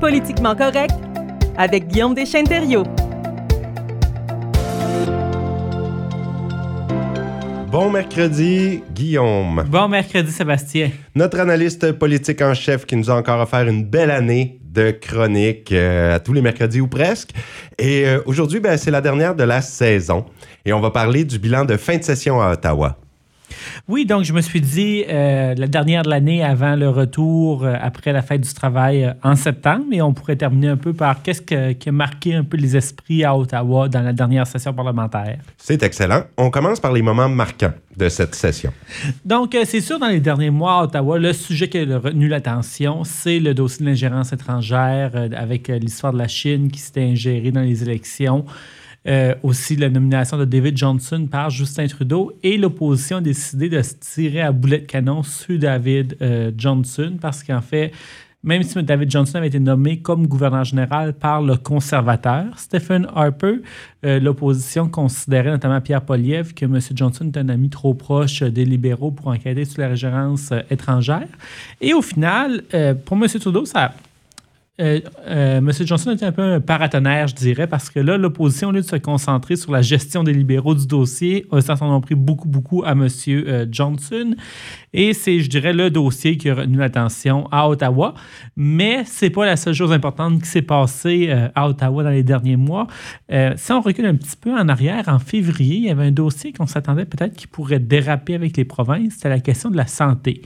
Politiquement 0.00 0.54
correct 0.54 0.94
avec 1.56 1.88
Guillaume 1.88 2.14
Deschênes-Thériault. 2.14 2.84
Bon 7.70 7.90
mercredi, 7.90 8.82
Guillaume. 8.94 9.64
Bon 9.68 9.88
mercredi, 9.88 10.30
Sébastien. 10.30 10.90
Notre 11.16 11.40
analyste 11.40 11.92
politique 11.92 12.40
en 12.42 12.54
chef 12.54 12.86
qui 12.86 12.94
nous 12.94 13.10
a 13.10 13.14
encore 13.14 13.40
offert 13.40 13.66
une 13.66 13.84
belle 13.84 14.12
année 14.12 14.60
de 14.62 14.92
chronique 14.92 15.72
euh, 15.72 16.14
à 16.14 16.20
tous 16.20 16.32
les 16.32 16.42
mercredis 16.42 16.80
ou 16.80 16.86
presque. 16.86 17.30
Et 17.76 18.06
euh, 18.06 18.20
aujourd'hui, 18.24 18.60
ben, 18.60 18.76
c'est 18.76 18.92
la 18.92 19.00
dernière 19.00 19.34
de 19.34 19.42
la 19.42 19.60
saison. 19.60 20.26
Et 20.64 20.72
on 20.72 20.80
va 20.80 20.92
parler 20.92 21.24
du 21.24 21.40
bilan 21.40 21.64
de 21.64 21.76
fin 21.76 21.96
de 21.96 22.04
session 22.04 22.40
à 22.40 22.52
Ottawa. 22.52 22.98
Oui, 23.88 24.04
donc 24.06 24.24
je 24.24 24.32
me 24.32 24.40
suis 24.40 24.60
dit 24.60 25.04
euh, 25.08 25.54
la 25.56 25.66
dernière 25.66 26.02
de 26.02 26.10
l'année 26.10 26.42
avant 26.44 26.76
le 26.76 26.88
retour 26.88 27.64
euh, 27.64 27.74
après 27.80 28.12
la 28.12 28.22
fête 28.22 28.42
du 28.42 28.52
travail 28.52 29.04
euh, 29.04 29.12
en 29.22 29.36
septembre, 29.36 29.86
et 29.92 30.02
on 30.02 30.12
pourrait 30.12 30.36
terminer 30.36 30.68
un 30.68 30.76
peu 30.76 30.92
par 30.92 31.22
qu'est-ce 31.22 31.42
qui 31.42 31.88
a 31.88 31.92
marqué 31.92 32.34
un 32.34 32.44
peu 32.44 32.56
les 32.56 32.76
esprits 32.76 33.24
à 33.24 33.36
Ottawa 33.36 33.88
dans 33.88 34.02
la 34.02 34.12
dernière 34.12 34.46
session 34.46 34.72
parlementaire. 34.72 35.38
C'est 35.56 35.82
excellent. 35.82 36.24
On 36.36 36.50
commence 36.50 36.80
par 36.80 36.92
les 36.92 37.02
moments 37.02 37.28
marquants 37.28 37.72
de 37.96 38.08
cette 38.08 38.34
session. 38.34 38.72
Donc, 39.24 39.56
c'est 39.64 39.80
sûr, 39.80 39.98
dans 39.98 40.08
les 40.08 40.20
derniers 40.20 40.50
mois 40.50 40.80
à 40.80 40.84
Ottawa, 40.84 41.18
le 41.18 41.32
sujet 41.32 41.68
qui 41.68 41.78
a 41.78 41.98
retenu 41.98 42.28
l'attention, 42.28 43.02
c'est 43.04 43.40
le 43.40 43.54
dossier 43.54 43.84
de 43.84 43.90
l'ingérence 43.90 44.32
étrangère 44.32 45.12
avec 45.36 45.68
l'histoire 45.68 46.12
de 46.12 46.18
la 46.18 46.28
Chine 46.28 46.70
qui 46.70 46.78
s'était 46.78 47.02
ingérée 47.02 47.50
dans 47.50 47.62
les 47.62 47.82
élections. 47.82 48.44
Euh, 49.08 49.34
aussi 49.42 49.74
la 49.74 49.88
nomination 49.88 50.36
de 50.36 50.44
David 50.44 50.76
Johnson 50.76 51.26
par 51.30 51.48
Justin 51.48 51.86
Trudeau 51.86 52.32
et 52.42 52.58
l'opposition 52.58 53.16
a 53.16 53.20
décidé 53.22 53.70
de 53.70 53.80
se 53.80 53.94
tirer 53.94 54.42
à 54.42 54.52
boulet 54.52 54.80
de 54.80 54.84
canon 54.84 55.22
sur 55.22 55.58
David 55.58 56.18
euh, 56.20 56.52
Johnson 56.54 57.16
parce 57.18 57.42
qu'en 57.42 57.62
fait, 57.62 57.90
même 58.42 58.62
si 58.62 58.82
David 58.82 59.10
Johnson 59.10 59.38
avait 59.38 59.46
été 59.46 59.60
nommé 59.60 60.00
comme 60.00 60.26
gouverneur 60.26 60.64
général 60.64 61.14
par 61.14 61.40
le 61.40 61.56
conservateur 61.56 62.58
Stephen 62.58 63.06
Harper, 63.14 63.62
euh, 64.04 64.20
l'opposition 64.20 64.90
considérait 64.90 65.52
notamment 65.52 65.80
Pierre 65.80 66.02
Poliev 66.02 66.52
que 66.52 66.66
M. 66.66 66.78
Johnson 66.94 67.30
est 67.34 67.38
un 67.38 67.48
ami 67.48 67.70
trop 67.70 67.94
proche 67.94 68.42
des 68.42 68.66
libéraux 68.66 69.10
pour 69.10 69.28
enquêter 69.28 69.64
sur 69.64 69.80
la 69.80 69.88
régérence 69.88 70.52
étrangère. 70.68 71.28
Et 71.80 71.94
au 71.94 72.02
final, 72.02 72.62
pour 73.06 73.16
M. 73.16 73.26
Trudeau, 73.40 73.64
ça 73.64 73.94
euh, 74.80 75.00
euh, 75.26 75.58
M. 75.58 75.72
Johnson 75.72 76.12
était 76.12 76.26
un 76.26 76.32
peu 76.32 76.42
un 76.42 76.60
paratonnerre, 76.60 77.26
je 77.26 77.34
dirais, 77.34 77.66
parce 77.66 77.90
que 77.90 77.98
là, 77.98 78.16
l'opposition, 78.16 78.68
au 78.68 78.72
lieu 78.72 78.80
de 78.80 78.86
se 78.86 78.96
concentrer 78.96 79.56
sur 79.56 79.72
la 79.72 79.82
gestion 79.82 80.22
des 80.22 80.32
libéraux 80.32 80.74
du 80.74 80.86
dossier, 80.86 81.46
s'en 81.60 81.94
ont 81.94 82.00
pris 82.00 82.14
beaucoup, 82.14 82.48
beaucoup 82.48 82.84
à 82.84 82.92
M. 82.92 83.08
Euh, 83.28 83.66
Johnson. 83.70 84.34
Et 84.92 85.12
c'est, 85.14 85.40
je 85.40 85.50
dirais, 85.50 85.72
le 85.72 85.90
dossier 85.90 86.36
qui 86.36 86.48
a 86.48 86.54
retenu 86.54 86.78
l'attention 86.78 87.48
à 87.50 87.68
Ottawa. 87.68 88.14
Mais 88.56 89.02
c'est 89.04 89.30
pas 89.30 89.46
la 89.46 89.56
seule 89.56 89.74
chose 89.74 89.92
importante 89.92 90.40
qui 90.40 90.48
s'est 90.48 90.62
passée 90.62 91.30
à 91.54 91.68
Ottawa 91.68 92.04
dans 92.04 92.10
les 92.10 92.22
derniers 92.22 92.56
mois. 92.56 92.86
si 93.56 93.72
on 93.72 93.80
recule 93.80 94.06
un 94.06 94.14
petit 94.14 94.36
peu 94.36 94.52
en 94.52 94.68
arrière, 94.68 95.04
en 95.08 95.18
février, 95.18 95.76
il 95.76 95.84
y 95.84 95.90
avait 95.90 96.06
un 96.06 96.10
dossier 96.10 96.52
qu'on 96.52 96.66
s'attendait 96.66 97.04
peut-être 97.04 97.34
qui 97.34 97.46
pourrait 97.46 97.80
déraper 97.80 98.34
avec 98.34 98.56
les 98.56 98.64
provinces. 98.64 99.14
C'était 99.14 99.28
la 99.28 99.40
question 99.40 99.70
de 99.70 99.76
la 99.76 99.86
santé. 99.86 100.42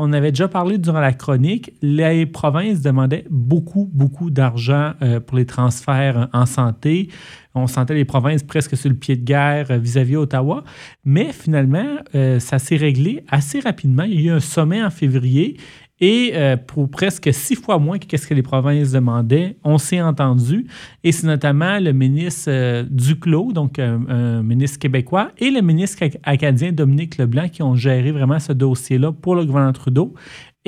On 0.00 0.12
avait 0.12 0.30
déjà 0.30 0.46
parlé 0.46 0.78
durant 0.78 1.00
la 1.00 1.12
chronique, 1.12 1.72
les 1.82 2.24
provinces 2.24 2.80
demandaient 2.80 3.24
beaucoup, 3.30 3.90
beaucoup 3.92 4.30
d'argent 4.30 4.92
euh, 5.02 5.18
pour 5.18 5.36
les 5.36 5.44
transferts 5.44 6.28
en 6.32 6.46
santé. 6.46 7.08
On 7.56 7.66
sentait 7.66 7.94
les 7.94 8.04
provinces 8.04 8.44
presque 8.44 8.76
sur 8.76 8.90
le 8.90 8.94
pied 8.94 9.16
de 9.16 9.24
guerre 9.24 9.72
euh, 9.72 9.78
vis-à-vis 9.78 10.14
Ottawa. 10.14 10.62
Mais 11.04 11.32
finalement, 11.32 11.96
euh, 12.14 12.38
ça 12.38 12.60
s'est 12.60 12.76
réglé 12.76 13.24
assez 13.28 13.58
rapidement. 13.58 14.04
Il 14.04 14.20
y 14.20 14.28
a 14.28 14.32
eu 14.32 14.36
un 14.36 14.40
sommet 14.40 14.80
en 14.80 14.90
février 14.90 15.56
et 16.00 16.32
euh, 16.34 16.56
pour 16.56 16.88
presque 16.90 17.32
six 17.32 17.56
fois 17.56 17.78
moins 17.78 17.98
que 17.98 18.16
ce 18.16 18.26
que 18.26 18.34
les 18.34 18.42
provinces 18.42 18.92
demandaient, 18.92 19.56
on 19.64 19.78
s'est 19.78 20.00
entendu. 20.00 20.66
Et 21.02 21.12
c'est 21.12 21.26
notamment 21.26 21.78
le 21.80 21.92
ministre 21.92 22.48
euh, 22.48 22.84
Duclos, 22.88 23.52
donc 23.52 23.78
euh, 23.78 23.98
un 24.08 24.42
ministre 24.42 24.78
québécois, 24.78 25.30
et 25.38 25.50
le 25.50 25.60
ministre 25.60 26.04
acadien 26.22 26.72
Dominique 26.72 27.18
Leblanc 27.18 27.48
qui 27.48 27.62
ont 27.62 27.74
géré 27.74 28.12
vraiment 28.12 28.38
ce 28.38 28.52
dossier-là 28.52 29.12
pour 29.12 29.34
le 29.34 29.44
gouvernement 29.44 29.72
Trudeau. 29.72 30.14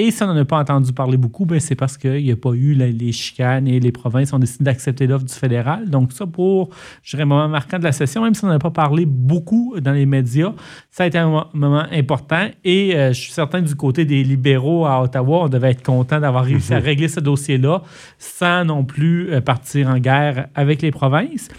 Et 0.02 0.10
si 0.10 0.22
on 0.22 0.28
n'en 0.28 0.36
a 0.36 0.46
pas 0.46 0.56
entendu 0.56 0.94
parler 0.94 1.18
beaucoup, 1.18 1.44
ben 1.44 1.60
c'est 1.60 1.74
parce 1.74 1.98
qu'il 1.98 2.24
n'y 2.24 2.32
a 2.32 2.36
pas 2.36 2.52
eu 2.52 2.72
les 2.72 3.12
chicanes 3.12 3.68
et 3.68 3.80
les 3.80 3.92
provinces 3.92 4.32
ont 4.32 4.38
décidé 4.38 4.64
d'accepter 4.64 5.06
l'offre 5.06 5.26
du 5.26 5.34
fédéral. 5.34 5.90
Donc, 5.90 6.12
ça, 6.12 6.26
pour, 6.26 6.70
je 7.02 7.10
dirais, 7.10 7.24
un 7.24 7.26
moment 7.26 7.48
marquant 7.48 7.78
de 7.78 7.84
la 7.84 7.92
session, 7.92 8.22
même 8.22 8.32
si 8.32 8.42
on 8.42 8.48
n'en 8.48 8.54
a 8.54 8.58
pas 8.58 8.70
parlé 8.70 9.04
beaucoup 9.04 9.74
dans 9.78 9.92
les 9.92 10.06
médias, 10.06 10.54
ça 10.90 11.04
a 11.04 11.06
été 11.06 11.18
un 11.18 11.44
moment 11.52 11.84
important. 11.92 12.48
Et 12.64 12.96
euh, 12.96 13.12
je 13.12 13.20
suis 13.20 13.32
certain 13.32 13.60
du 13.60 13.74
côté 13.74 14.06
des 14.06 14.24
libéraux 14.24 14.86
à 14.86 15.02
Ottawa, 15.02 15.42
on 15.42 15.48
devait 15.50 15.72
être 15.72 15.82
content 15.82 16.18
d'avoir 16.18 16.46
réussi 16.46 16.72
à 16.72 16.78
régler 16.78 17.08
ce 17.08 17.20
dossier-là 17.20 17.82
sans 18.18 18.64
non 18.64 18.84
plus 18.86 19.30
euh, 19.30 19.42
partir 19.42 19.90
en 19.90 19.98
guerre 19.98 20.48
avec 20.54 20.80
les 20.80 20.92
provinces. 20.92 21.50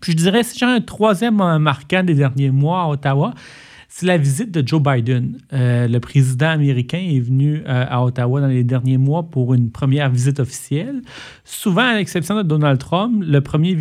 Puis 0.00 0.12
je 0.12 0.16
dirais, 0.16 0.44
si 0.44 0.58
j'ai 0.58 0.64
un 0.64 0.80
troisième 0.80 1.34
moment 1.34 1.58
marquant 1.58 2.02
des 2.02 2.14
derniers 2.14 2.50
mois 2.50 2.84
à 2.84 2.88
Ottawa, 2.88 3.34
c'est 3.98 4.04
la 4.04 4.18
visite 4.18 4.50
de 4.50 4.62
Joe 4.66 4.82
Biden. 4.82 5.38
Euh, 5.54 5.88
le 5.88 6.00
président 6.00 6.50
américain 6.50 6.98
est 6.98 7.18
venu 7.18 7.62
euh, 7.66 7.86
à 7.88 8.04
Ottawa 8.04 8.42
dans 8.42 8.46
les 8.46 8.62
derniers 8.62 8.98
mois 8.98 9.22
pour 9.22 9.54
une 9.54 9.70
première 9.70 10.10
visite 10.10 10.38
officielle. 10.38 11.00
Souvent, 11.44 11.80
à 11.80 11.94
l'exception 11.94 12.36
de 12.36 12.42
Donald 12.42 12.78
Trump, 12.78 13.24
le 13.26 13.40
premier 13.40 13.74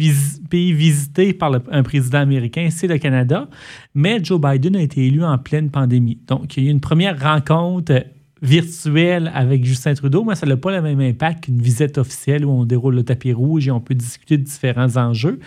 pays 0.50 0.72
visité 0.72 1.34
par 1.34 1.52
un 1.70 1.84
président 1.84 2.20
américain, 2.20 2.70
c'est 2.72 2.88
le 2.88 2.98
Canada. 2.98 3.50
Mais 3.94 4.24
Joe 4.24 4.40
Biden 4.40 4.78
a 4.78 4.82
été 4.82 5.06
élu 5.06 5.22
en 5.22 5.38
pleine 5.38 5.70
pandémie. 5.70 6.20
Donc, 6.28 6.56
il 6.56 6.64
y 6.64 6.68
a 6.68 6.70
eu 6.70 6.72
une 6.72 6.80
première 6.80 7.22
rencontre 7.22 8.06
virtuel 8.46 9.32
avec 9.34 9.66
Justin 9.66 9.94
Trudeau, 9.94 10.24
mais 10.24 10.36
ça 10.36 10.46
n'a 10.46 10.58
pas 10.58 10.72
le 10.72 10.82
même 10.82 11.00
impact 11.02 11.46
qu'une 11.46 11.62
visite 11.62 11.98
officielle 11.98 12.46
où 12.46 12.52
on 12.52 12.66
déroule 12.66 12.96
le 12.96 13.04
tapis 13.04 13.34
rouge 13.34 13.68
et 13.68 13.72
on 13.72 13.80
peut 13.80 13.96
discuter 13.96 14.38
de 14.38 14.44
différents 14.44 14.98
enjeux. 14.98 15.40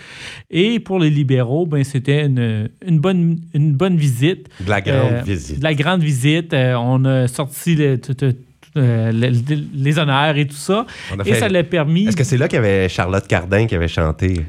Et 0.51 0.81
pour 0.81 0.99
les 0.99 1.11
libéraux, 1.11 1.67
ben, 1.67 1.85
c'était 1.85 2.27
une, 2.27 2.69
une, 2.87 2.99
bonne, 2.99 3.39
une 3.55 3.73
bonne 3.73 3.97
visite. 3.97 4.49
De 4.61 4.71
la 4.71 4.81
grande 4.81 5.13
euh, 5.13 5.23
visite. 5.25 5.59
De 5.59 5.65
la 5.65 5.75
grande 5.75 6.03
visite. 6.03 6.53
Euh, 6.53 6.75
on 6.75 7.05
a 7.05 7.29
sorti 7.29 7.77
le, 7.77 8.01
euh, 8.77 9.13
les, 9.13 9.99
honneurs 9.99 10.37
et 10.37 10.47
tout 10.47 10.57
ça. 10.57 10.87
et 11.25 11.35
ça 11.35 11.49
l'a 11.49 11.65
permis. 11.65 12.09
Est-ce 12.09 12.17
que 12.17 12.25
c'est 12.25 12.37
là 12.37 12.49
qu'il 12.49 12.57
y 12.57 12.59
avait 12.59 12.89
Charlotte 12.89 13.27
Cardin 13.27 13.67
qui 13.67 13.75
avait 13.75 13.89
chanté? 13.89 14.43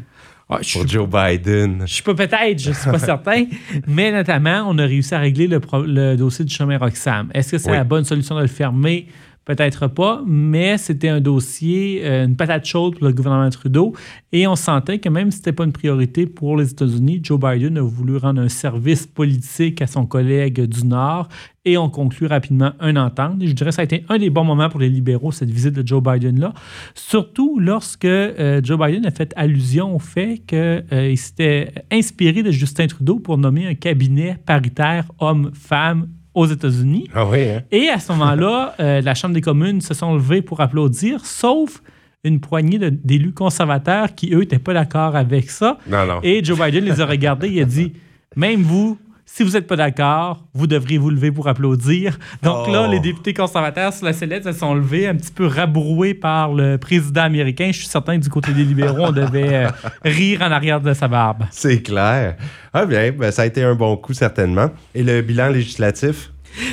Pour 0.50 0.88
Joe 0.88 1.08
Biden. 1.08 1.84
Je 1.86 2.02
peux 2.02 2.16
peut-être, 2.16 2.60
je 2.60 2.70
ne 2.70 2.74
suis 2.74 2.90
pas 2.90 2.98
certain. 2.98 3.46
Mais 3.88 4.12
notamment, 4.12 4.66
on 4.68 4.80
a 4.80 4.86
réussi 4.86 5.14
à 5.14 5.20
régler 5.20 5.48
le, 5.48 6.16
dossier 6.16 6.44
du 6.44 6.52
chemin 6.52 6.80
Roxham. 6.80 7.30
Est-ce 7.36 7.52
que 7.52 7.58
c'est 7.60 7.72
la 7.72 7.84
bonne 7.84 8.04
solution 8.04 8.36
de 8.36 8.42
le 8.42 8.48
fermer? 8.48 9.08
Peut-être 9.50 9.88
pas, 9.88 10.22
mais 10.28 10.78
c'était 10.78 11.10
un 11.10 11.22
dossier, 11.22 12.02
euh, 12.04 12.26
une 12.26 12.36
patate 12.36 12.66
chaude 12.66 13.00
pour 13.00 13.08
le 13.08 13.14
gouvernement 13.14 13.50
Trudeau. 13.50 13.96
Et 14.32 14.46
on 14.46 14.56
sentait 14.56 15.00
que 15.00 15.10
même 15.10 15.32
si 15.32 15.38
ce 15.38 15.42
n'était 15.42 15.54
pas 15.54 15.64
une 15.64 15.72
priorité 15.72 16.28
pour 16.28 16.56
les 16.56 16.70
États-Unis, 16.70 17.22
Joe 17.24 17.40
Biden 17.40 17.80
a 17.80 17.82
voulu 17.82 18.18
rendre 18.18 18.42
un 18.42 18.48
service 18.48 19.08
politique 19.08 19.82
à 19.82 19.88
son 19.88 20.06
collègue 20.06 20.62
du 20.66 20.86
Nord 20.86 21.30
et 21.66 21.80
on 21.80 21.90
conclut 21.90 22.28
rapidement 22.28 22.74
un 22.80 22.96
entente. 22.96 23.44
je 23.44 23.52
dirais 23.54 23.72
que 23.72 23.76
ça 23.76 23.82
a 23.82 23.86
été 23.86 24.06
un 24.10 24.20
des 24.20 24.30
bons 24.30 24.44
moments 24.44 24.70
pour 24.70 24.80
les 24.80 24.90
libéraux, 24.90 25.32
cette 25.32 25.50
visite 25.50 25.74
de 25.74 25.86
Joe 25.86 26.04
Biden-là. 26.04 26.54
Surtout 26.94 27.58
lorsque 27.60 28.06
euh, 28.06 28.62
Joe 28.64 28.80
Biden 28.80 29.04
a 29.08 29.12
fait 29.12 29.34
allusion 29.36 29.96
au 29.96 30.00
fait 30.00 30.44
qu'il 30.46 30.58
euh, 30.60 31.16
s'était 31.16 31.72
inspiré 31.92 32.44
de 32.44 32.52
Justin 32.52 32.86
Trudeau 32.86 33.18
pour 33.18 33.40
nommer 33.40 33.66
un 33.66 33.74
cabinet 33.74 34.38
paritaire 34.46 35.06
homme-femme 35.18 36.08
aux 36.40 36.46
États-Unis. 36.46 37.10
Ah 37.14 37.26
oui, 37.26 37.50
hein? 37.50 37.64
Et 37.72 37.90
à 37.90 38.00
ce 38.00 38.12
moment-là, 38.14 38.76
euh, 38.80 39.02
la 39.02 39.14
Chambre 39.14 39.34
des 39.34 39.42
communes 39.42 39.82
se 39.82 39.94
sont 39.94 40.14
levées 40.14 40.42
pour 40.42 40.62
applaudir, 40.62 41.26
sauf 41.26 41.84
une 42.24 42.40
poignée 42.40 42.80
d'élus 42.80 43.34
conservateurs 43.34 44.16
qui, 44.16 44.34
eux, 44.34 44.40
n'étaient 44.40 44.60
pas 44.60 44.74
d'accord 44.74 45.16
avec 45.16 45.50
ça. 45.50 45.78
Non, 45.88 46.06
non. 46.06 46.20
Et 46.24 46.44
Joe 46.44 46.60
Biden 46.60 46.86
les 46.86 47.02
a 47.02 47.06
regardés, 47.06 47.50
il 47.50 47.62
a 47.62 47.66
dit 47.66 47.94
Même 48.36 48.62
vous, 48.62 48.98
si 49.32 49.44
vous 49.44 49.52
n'êtes 49.52 49.68
pas 49.68 49.76
d'accord, 49.76 50.44
vous 50.54 50.68
devriez 50.68 50.98
vous 50.98 51.12
lever 51.12 51.32
pour 51.32 51.48
applaudir. 51.48 52.18
Donc 52.44 52.68
là, 52.68 52.88
les 52.88 52.98
oh. 52.98 53.02
députés 53.02 53.34
conservateurs 53.34 53.94
sur 53.94 54.06
la 54.06 54.12
sellette 54.12 54.44
se 54.44 54.52
sont 54.52 54.74
levés, 54.74 55.08
un 55.08 55.16
petit 55.16 55.32
peu 55.32 55.46
rabroués 55.46 56.14
par 56.14 56.54
le 56.54 56.78
président 56.78 57.22
américain. 57.22 57.70
Je 57.72 57.78
suis 57.78 57.88
certain 57.88 58.18
que 58.18 58.24
du 58.24 58.30
côté 58.30 58.52
des 58.52 58.66
libéraux, 58.66 59.06
on 59.06 59.12
devait 59.12 59.66
euh, 59.66 59.70
rire 60.04 60.42
en 60.42 60.52
arrière 60.52 60.82
de 60.82 60.94
sa 60.94 61.08
barbe. 61.08 61.46
C'est 61.52 61.82
clair. 61.82 62.36
Ah 62.74 62.86
bien, 62.86 63.12
ben, 63.12 63.32
ça 63.32 63.44
a 63.44 63.46
été 63.46 63.64
un 63.64 63.76
bon 63.76 63.96
coup, 63.98 64.14
certainement. 64.14 64.72
Et 64.94 65.04
le 65.04 65.22
bilan 65.22 65.50
législatif? 65.50 66.32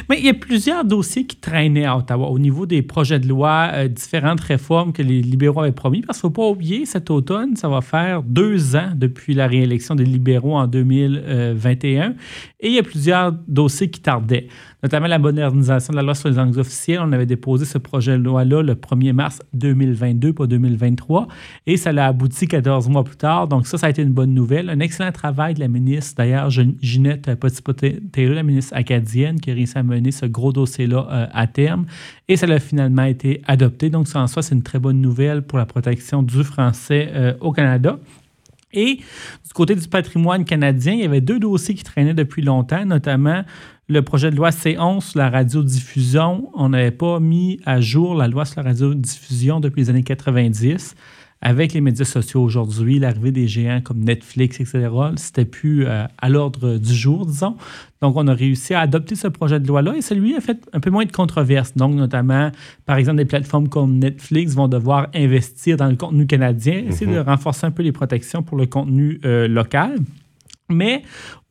Mais 0.09 0.19
il 0.19 0.25
y 0.25 0.29
a 0.29 0.35
plusieurs 0.35 0.85
dossiers 0.85 1.27
qui 1.27 1.37
traînaient 1.37 1.85
à 1.85 1.97
Ottawa 1.97 2.29
au 2.29 2.39
niveau 2.39 2.67
des 2.67 2.83
projets 2.83 3.19
de 3.19 3.29
loi, 3.29 3.71
euh, 3.73 3.89
différentes 3.89 4.41
réformes 4.41 4.93
que 4.93 5.03
les 5.03 5.23
libéraux 5.23 5.61
avaient 5.61 5.73
promis. 5.73 6.03
Parce 6.03 6.21
qu'il 6.21 6.29
ne 6.29 6.35
faut 6.35 6.43
pas 6.43 6.49
oublier, 6.49 6.87
cet 6.87 7.11
automne, 7.11 7.57
ça 7.57 7.69
va 7.69 7.81
faire 7.81 8.23
deux 8.23 8.77
ans 8.77 8.91
depuis 8.95 9.35
la 9.35 9.47
réélection 9.47 9.95
des 9.95 10.05
libéraux 10.05 10.57
en 10.57 10.67
2021. 10.67 12.15
Et 12.61 12.69
il 12.69 12.75
y 12.75 12.79
a 12.79 12.83
plusieurs 12.83 13.33
dossiers 13.47 13.91
qui 13.91 14.01
tardaient. 14.01 14.49
notamment 14.83 15.07
la 15.09 15.19
modernisation 15.19 15.93
de 15.93 15.97
la 15.97 16.03
loi 16.03 16.15
sur 16.15 16.29
les 16.29 16.37
langues 16.37 16.59
officielles. 16.59 17.01
On 17.03 17.11
avait 17.13 17.27
déposé 17.27 17.65
ce 17.65 17.79
projet 17.79 18.13
de 18.13 18.23
loi-là 18.23 18.63
le 18.63 18.75
1er 18.75 19.13
mars 19.13 19.43
2022, 19.55 20.33
pas 20.33 20.47
2023, 20.47 21.27
et 21.67 21.77
ça 21.77 21.93
l'a 21.93 22.07
abouti 22.07 22.47
14 22.47 22.89
mois 22.89 23.03
plus 23.03 23.17
tard. 23.17 23.49
Donc 23.49 23.67
ça, 23.67 23.79
ça 23.79 23.87
a 23.87 23.91
été 23.91 24.03
une 24.03 24.13
bonne 24.13 24.33
nouvelle. 24.33 24.71
Un 24.71 24.81
excellent 24.81 25.13
travail 25.13 25.55
de 25.55 25.61
la 25.61 25.69
ministre, 25.69 26.15
d'ailleurs, 26.17 26.51
Ginette 26.51 27.35
Petit-Taylor, 27.35 28.35
la 28.35 28.43
ministre 28.43 28.75
acadienne, 28.77 29.41
qui 29.41 29.51
a 29.51 29.55
réussi 29.55 29.76
à 29.77 29.83
mener 29.83 30.11
ce 30.11 30.27
gros 30.27 30.53
dossier-là 30.53 31.07
euh, 31.11 31.27
à 31.33 31.47
terme. 31.47 31.87
Et 32.29 32.37
ça 32.37 32.47
a 32.47 32.59
finalement 32.59 33.05
été 33.05 33.43
adopté. 33.47 33.91
Donc 33.91 34.09
ça, 34.09 34.21
en 34.21 34.27
soi, 34.27 34.43
c'est 34.43 34.55
une 34.55 34.63
très 34.63 34.79
bonne 34.79 35.01
nouvelle 35.01 35.43
pour 35.43 35.59
la 35.59 35.67
protection 35.67 36.23
du 36.23 36.45
français 36.45 37.11
euh, 37.15 37.35
au 37.41 37.53
Canada. 37.53 37.99
Et 38.73 38.97
du 38.97 39.53
côté 39.55 39.75
du 39.75 39.89
patrimoine 39.89 40.45
canadien, 40.45 40.93
il 40.93 41.01
y 41.01 41.05
avait 41.05 41.21
deux 41.21 41.39
dossiers 41.39 41.75
qui 41.75 41.85
traînaient 41.85 42.15
depuis 42.15 42.43
longtemps, 42.43 42.85
notamment 42.85 43.43
le 43.89 44.03
projet 44.03 44.31
de 44.31 44.37
loi 44.37 44.51
C11 44.51 45.01
sur 45.01 45.19
la 45.19 45.31
radiodiffusion. 45.31 46.51
On 46.55 46.69
n'avait 46.71 46.91
pas 46.91 47.21
mis 47.21 47.61
à 47.65 47.81
jour 47.81 48.15
la 48.15 48.29
loi 48.29 48.45
sur 48.45 48.63
la 48.63 48.71
radiodiffusion 48.71 49.61
depuis 49.61 49.83
les 49.83 49.91
années 49.91 50.03
90 50.03 50.95
avec 51.43 51.75
les 51.75 51.81
médias 51.81 52.05
sociaux 52.05 52.43
aujourd'hui, 52.43 52.99
l'arrivée 52.99 53.31
des 53.31 53.47
géants 53.47 53.81
comme 53.83 54.01
Netflix, 54.01 54.59
etc., 54.61 54.89
c'était 55.17 55.45
plus 55.45 55.87
euh, 55.87 56.05
à 56.19 56.29
l'ordre 56.29 56.79
du 56.79 56.95
jour, 56.95 57.27
disons. 57.27 57.57
Donc, 58.01 58.17
on 58.17 58.27
a 58.27 58.35
réussi 58.35 58.75
à 58.75 58.81
adopter 58.81 59.15
ce 59.15 59.29
projet 59.29 59.61
de 59.61 59.67
loi-là 59.67 59.97
et 59.97 60.03
celui 60.03 60.35
a 60.35 60.41
fait 60.41 60.59
un 60.73 60.81
peu 60.81 60.91
moins 60.91 61.05
de 61.05 61.13
controverses. 61.13 61.75
Donc, 61.75 61.95
notamment, 61.95 62.51
par 62.85 62.97
exemple, 62.97 63.19
des 63.19 63.27
plateformes 63.27 63.69
comme 63.69 63.99
Netflix 63.99 64.55
vont 64.55 64.69
devoir 64.69 65.09
investir 65.15 65.77
dans 65.77 65.89
le 65.89 65.97
contenu 65.97 66.27
canadien, 66.27 66.85
essayer 66.89 67.11
de 67.11 67.19
mhm. 67.19 67.27
renforcer 67.27 67.67
un 67.67 67.71
peu 67.71 67.83
les 67.83 67.93
protections 67.93 68.43
pour 68.43 68.57
le 68.57 68.67
contenu 68.67 69.21
euh, 69.25 69.47
local. 69.47 69.97
Mais 70.69 71.03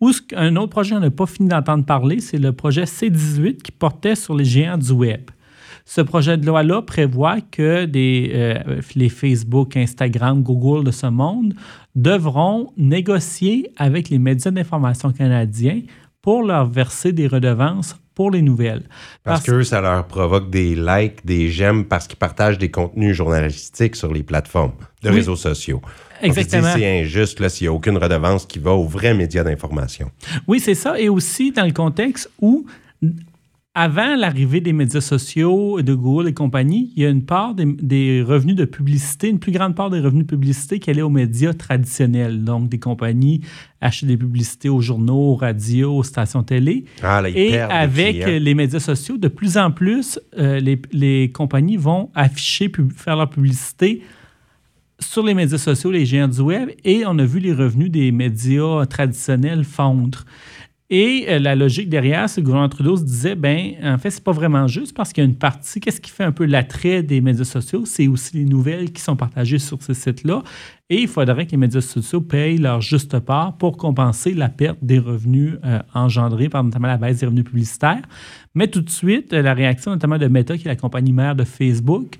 où 0.01 0.11
un 0.35 0.55
autre 0.57 0.71
projet, 0.71 0.95
on 0.95 0.99
n'a 0.99 1.09
pas 1.09 1.25
fini 1.25 1.47
d'entendre 1.47 1.85
parler, 1.85 2.19
c'est 2.19 2.37
le 2.37 2.51
projet 2.51 2.83
C18 2.83 3.57
qui 3.57 3.71
portait 3.71 4.15
sur 4.15 4.35
les 4.35 4.45
géants 4.45 4.77
du 4.77 4.91
Web. 4.91 5.31
Ce 5.87 6.01
projet 6.01 6.35
de 6.37 6.45
loi-là 6.47 6.81
prévoit 6.81 7.41
que 7.41 7.85
des, 7.85 8.31
euh, 8.33 8.81
les 8.95 9.09
Facebook, 9.09 9.77
Instagram, 9.77 10.41
Google 10.41 10.83
de 10.83 10.91
ce 10.91 11.05
monde 11.05 11.53
devront 11.93 12.73
négocier 12.75 13.71
avec 13.77 14.09
les 14.09 14.17
médias 14.17 14.49
d'information 14.49 15.11
canadiens 15.11 15.81
pour 16.23 16.41
leur 16.41 16.65
verser 16.65 17.11
des 17.11 17.27
redevances 17.27 17.95
pour 18.15 18.31
les 18.31 18.41
nouvelles. 18.41 18.83
Parce, 19.23 19.43
que 19.43 19.61
ça 19.61 19.79
leur 19.81 20.07
provoque 20.07 20.49
des 20.49 20.73
likes, 20.73 21.23
des 21.23 21.49
j'aime, 21.49 21.85
parce 21.85 22.07
qu'ils 22.07 22.17
partagent 22.17 22.57
des 22.57 22.71
contenus 22.71 23.15
journalistiques 23.15 23.95
sur 23.95 24.11
les 24.11 24.23
plateformes 24.23 24.71
de 25.03 25.09
réseaux 25.09 25.35
sociaux. 25.35 25.81
Exactement. 26.21 26.69
C'est 26.73 27.01
injuste 27.01 27.47
s'il 27.49 27.65
n'y 27.65 27.69
a 27.69 27.73
aucune 27.73 27.97
redevance 27.97 28.45
qui 28.45 28.57
va 28.57 28.71
aux 28.71 28.87
vrais 28.87 29.13
médias 29.13 29.43
d'information. 29.43 30.09
Oui, 30.47 30.59
c'est 30.59 30.75
ça. 30.75 30.99
Et 30.99 31.09
aussi 31.09 31.51
dans 31.51 31.65
le 31.65 31.73
contexte 31.73 32.31
où 32.41 32.65
avant 33.77 34.16
l'arrivée 34.16 34.62
des 34.62 34.72
médias 34.72 35.01
sociaux, 35.01 35.81
de 35.81 35.94
Google 35.94 36.30
et 36.30 36.33
compagnie, 36.33 36.94
il 36.95 37.04
y 37.04 37.06
a 37.06 37.10
une 37.10 37.25
part 37.25 37.54
des, 37.56 38.24
revenus 38.24 38.56
de 38.56 38.63
publicité, 38.63 39.27
une 39.27 39.39
plus 39.39 39.51
grande 39.51 39.75
part 39.75 39.89
des 39.89 40.00
revenus 40.00 40.24
de 40.24 40.30
publicité 40.30 40.80
qui 40.80 40.89
allait 40.89 41.01
aux 41.01 41.10
médias 41.10 41.54
traditionnels. 41.54 42.45
Donc, 42.45 42.69
des 42.69 42.80
compagnies 42.80 43.42
achetaient 43.81 44.07
des 44.07 44.18
publicités 44.18 44.69
aux 44.69 44.80
journaux, 44.80 45.33
aux 45.33 45.36
radios, 45.36 45.98
aux 45.98 46.04
stations 46.04 46.42
télé. 46.42 46.86
Ah, 47.04 47.22
et 47.27 47.60
avec 47.60 48.25
les 48.25 48.54
médias 48.54 48.80
sociaux, 48.80 49.18
de 49.18 49.27
plus 49.27 49.57
en 49.57 49.72
plus, 49.72 50.21
euh, 50.38 50.62
les, 50.62 50.81
les, 50.94 51.30
compagnies 51.33 51.78
vont 51.78 52.10
afficher, 52.16 52.71
faire 52.95 53.18
leur 53.18 53.30
publicité 53.30 54.04
sur 55.01 55.24
les 55.24 55.33
médias 55.33 55.57
sociaux, 55.57 55.92
les 55.92 56.06
géants 56.06 56.30
du 56.30 56.39
web, 56.39 56.69
et 56.86 57.04
on 57.06 57.19
a 57.19 57.25
vu 57.25 57.39
les 57.39 57.51
revenus 57.51 57.92
des 57.92 58.13
médias 58.13 58.86
traditionnels 58.86 59.66
fondre. 59.66 60.24
Et 60.91 61.25
euh, 61.29 61.39
la 61.39 61.55
logique 61.55 61.89
derrière, 61.89 62.29
c'est 62.29 62.41
que 62.41 62.47
le 62.47 62.51
gouvernement 62.51 63.01
disait, 63.01 63.35
ben, 63.35 63.73
en 63.83 63.97
fait, 63.97 64.11
c'est 64.11 64.23
pas 64.23 64.31
vraiment 64.31 64.67
juste 64.67 64.95
parce 64.95 65.13
qu'il 65.13 65.23
y 65.23 65.27
a 65.27 65.29
une 65.29 65.37
partie, 65.37 65.79
qu'est-ce 65.79 65.99
qui 65.99 66.11
fait 66.11 66.23
un 66.23 66.31
peu 66.31 66.45
l'attrait 66.45 67.01
des 67.01 67.21
médias 67.21 67.43
sociaux? 67.43 67.85
C'est 67.85 68.07
aussi 68.07 68.37
les 68.37 68.45
nouvelles 68.45 68.91
qui 68.91 69.01
sont 69.01 69.15
partagées 69.15 69.57
sur 69.57 69.81
ce 69.81 69.93
site-là. 69.93 70.43
Et 70.91 71.01
il 71.01 71.07
faudrait 71.07 71.47
que 71.47 71.51
les 71.51 71.57
médias 71.57 71.81
sociaux 71.81 72.21
payent 72.21 72.59
leur 72.59 72.79
juste 72.79 73.17
part 73.17 73.57
pour 73.57 73.75
compenser 73.75 74.35
la 74.35 74.49
perte 74.49 74.77
des 74.83 74.99
revenus 74.99 75.55
euh, 75.65 75.79
engendrés 75.95 76.47
par 76.47 76.63
notamment 76.63 76.87
la 76.87 76.97
baisse 76.97 77.21
des 77.21 77.25
revenus 77.25 77.43
publicitaires. 77.43 78.03
Mais 78.53 78.67
tout 78.67 78.81
de 78.81 78.89
suite, 78.91 79.33
euh, 79.33 79.41
la 79.41 79.55
réaction 79.55 79.89
notamment 79.89 80.19
de 80.19 80.27
Meta, 80.27 80.55
qui 80.55 80.65
est 80.65 80.69
la 80.69 80.75
compagnie 80.75 81.11
mère 81.11 81.35
de 81.35 81.43
Facebook, 81.43 82.17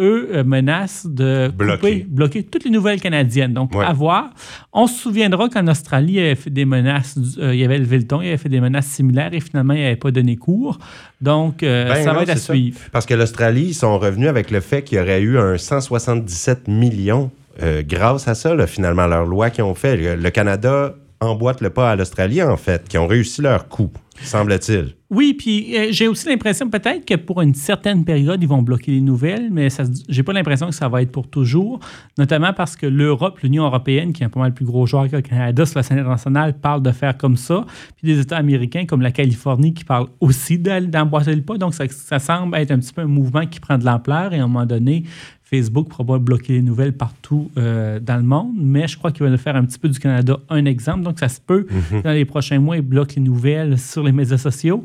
eux 0.00 0.30
euh, 0.32 0.42
menacent 0.42 1.06
de 1.06 1.48
bloquer. 1.56 2.06
bloquer 2.08 2.42
toutes 2.42 2.64
les 2.64 2.72
nouvelles 2.72 3.00
canadiennes. 3.00 3.54
Donc, 3.54 3.72
à 3.76 3.92
voir. 3.92 4.30
On 4.72 4.88
se 4.88 5.00
souviendra 5.00 5.48
qu'en 5.48 5.68
Australie, 5.68 6.14
il 6.14 6.16
y 6.16 6.20
avait 6.20 6.34
fait 6.34 6.50
des 6.50 6.64
menaces, 6.64 7.16
il 7.16 7.54
y 7.54 7.64
avait 7.64 7.78
levé 7.78 7.98
le 7.98 8.06
ton, 8.08 8.20
il 8.20 8.24
y 8.24 8.28
avait 8.30 8.36
fait 8.36 8.48
des 8.48 8.60
menaces 8.60 8.86
similaires 8.86 9.32
et 9.32 9.38
finalement, 9.38 9.74
il 9.74 9.80
n'y 9.80 9.86
avait 9.86 9.94
pas 9.94 10.10
donné 10.10 10.34
cours. 10.34 10.80
Donc, 11.20 11.60
ben 11.60 12.02
ça 12.02 12.12
va 12.12 12.24
être 12.24 12.30
à 12.30 12.36
suivre. 12.36 12.80
Parce 12.90 13.06
que 13.06 13.14
l'Australie, 13.14 13.66
ils 13.68 13.74
sont 13.74 13.96
revenus 13.96 14.28
avec 14.28 14.50
le 14.50 14.58
fait 14.58 14.82
qu'il 14.82 14.98
y 14.98 15.00
aurait 15.00 15.22
eu 15.22 15.38
un 15.38 15.56
177 15.56 16.66
millions 16.66 17.30
euh, 17.62 17.82
grâce 17.86 18.28
à 18.28 18.34
ça, 18.34 18.66
finalement, 18.66 19.06
leur 19.06 19.24
loi 19.24 19.50
qu'ils 19.50 19.64
ont 19.64 19.74
fait. 19.74 19.96
Le, 20.16 20.30
Canada 20.30 20.94
emboîte 21.20 21.60
le 21.60 21.70
pas 21.70 21.90
à 21.90 21.96
l'Australie, 21.96 22.42
en 22.42 22.56
fait, 22.56 22.88
qui 22.88 22.98
ont 22.98 23.06
réussi 23.06 23.42
leur 23.42 23.68
coup, 23.68 23.90
semble-t-il. 24.22 24.94
Oui, 25.10 25.32
puis 25.32 25.74
euh, 25.74 25.88
j'ai 25.90 26.06
aussi 26.06 26.28
l'impression 26.28 26.68
peut-être 26.68 27.06
que 27.06 27.14
pour 27.14 27.40
une 27.40 27.54
certaine 27.54 28.04
période, 28.04 28.42
ils 28.42 28.48
vont 28.48 28.60
bloquer 28.60 28.92
les 28.92 29.00
nouvelles, 29.00 29.48
mais 29.50 29.68
j'ai 30.06 30.22
pas 30.22 30.34
l'impression 30.34 30.66
que 30.66 30.74
ça 30.74 30.86
va 30.88 31.00
être 31.00 31.10
pour 31.10 31.28
toujours, 31.28 31.80
notamment 32.18 32.52
parce 32.52 32.76
que 32.76 32.84
l'Europe, 32.86 33.38
l'Union 33.40 33.64
européenne, 33.64 34.12
qui 34.12 34.22
est 34.22 34.26
un 34.26 34.28
peu 34.28 34.38
mal 34.38 34.52
plus 34.52 34.66
gros 34.66 34.84
joueur 34.86 35.08
que 35.08 35.16
le 35.16 35.22
Canada 35.22 35.64
sur 35.64 35.78
la 35.78 35.82
scène 35.82 35.98
internationale, 35.98 36.58
parle 36.58 36.82
de 36.82 36.92
faire 36.92 37.16
comme 37.16 37.38
ça, 37.38 37.64
puis 37.96 38.12
des 38.12 38.20
États 38.20 38.36
américains 38.36 38.84
comme 38.84 39.00
la 39.00 39.10
Californie 39.10 39.72
qui 39.72 39.84
parlent 39.84 40.08
aussi 40.20 40.58
d'emboîter 40.58 41.34
le 41.34 41.40
pas, 41.40 41.56
donc 41.56 41.72
ça, 41.72 41.88
ça 41.88 42.18
semble 42.18 42.54
être 42.58 42.70
un 42.70 42.78
petit 42.78 42.92
peu 42.92 43.00
un 43.00 43.06
mouvement 43.06 43.46
qui 43.46 43.60
prend 43.60 43.78
de 43.78 43.86
l'ampleur 43.86 44.34
et 44.34 44.40
à 44.40 44.44
un 44.44 44.46
moment 44.46 44.66
donné, 44.66 45.04
Facebook 45.48 45.88
pourra 45.88 46.04
pas 46.04 46.18
bloquer 46.18 46.54
les 46.54 46.62
nouvelles 46.62 46.92
partout 46.92 47.50
euh, 47.56 48.00
dans 48.00 48.16
le 48.16 48.22
monde, 48.22 48.52
mais 48.60 48.86
je 48.86 48.98
crois 48.98 49.12
qu'il 49.12 49.24
va 49.24 49.30
le 49.30 49.38
faire 49.38 49.56
un 49.56 49.64
petit 49.64 49.78
peu 49.78 49.88
du 49.88 49.98
Canada 49.98 50.38
un 50.50 50.66
exemple. 50.66 51.02
Donc, 51.02 51.18
ça 51.18 51.30
se 51.30 51.40
peut 51.40 51.66
mhm. 51.70 52.02
dans 52.02 52.10
les 52.10 52.26
prochains 52.26 52.58
mois, 52.58 52.76
il 52.76 52.82
bloque 52.82 53.14
les 53.14 53.22
nouvelles 53.22 53.78
sur 53.78 54.04
les 54.04 54.12
médias 54.12 54.36
sociaux. 54.36 54.84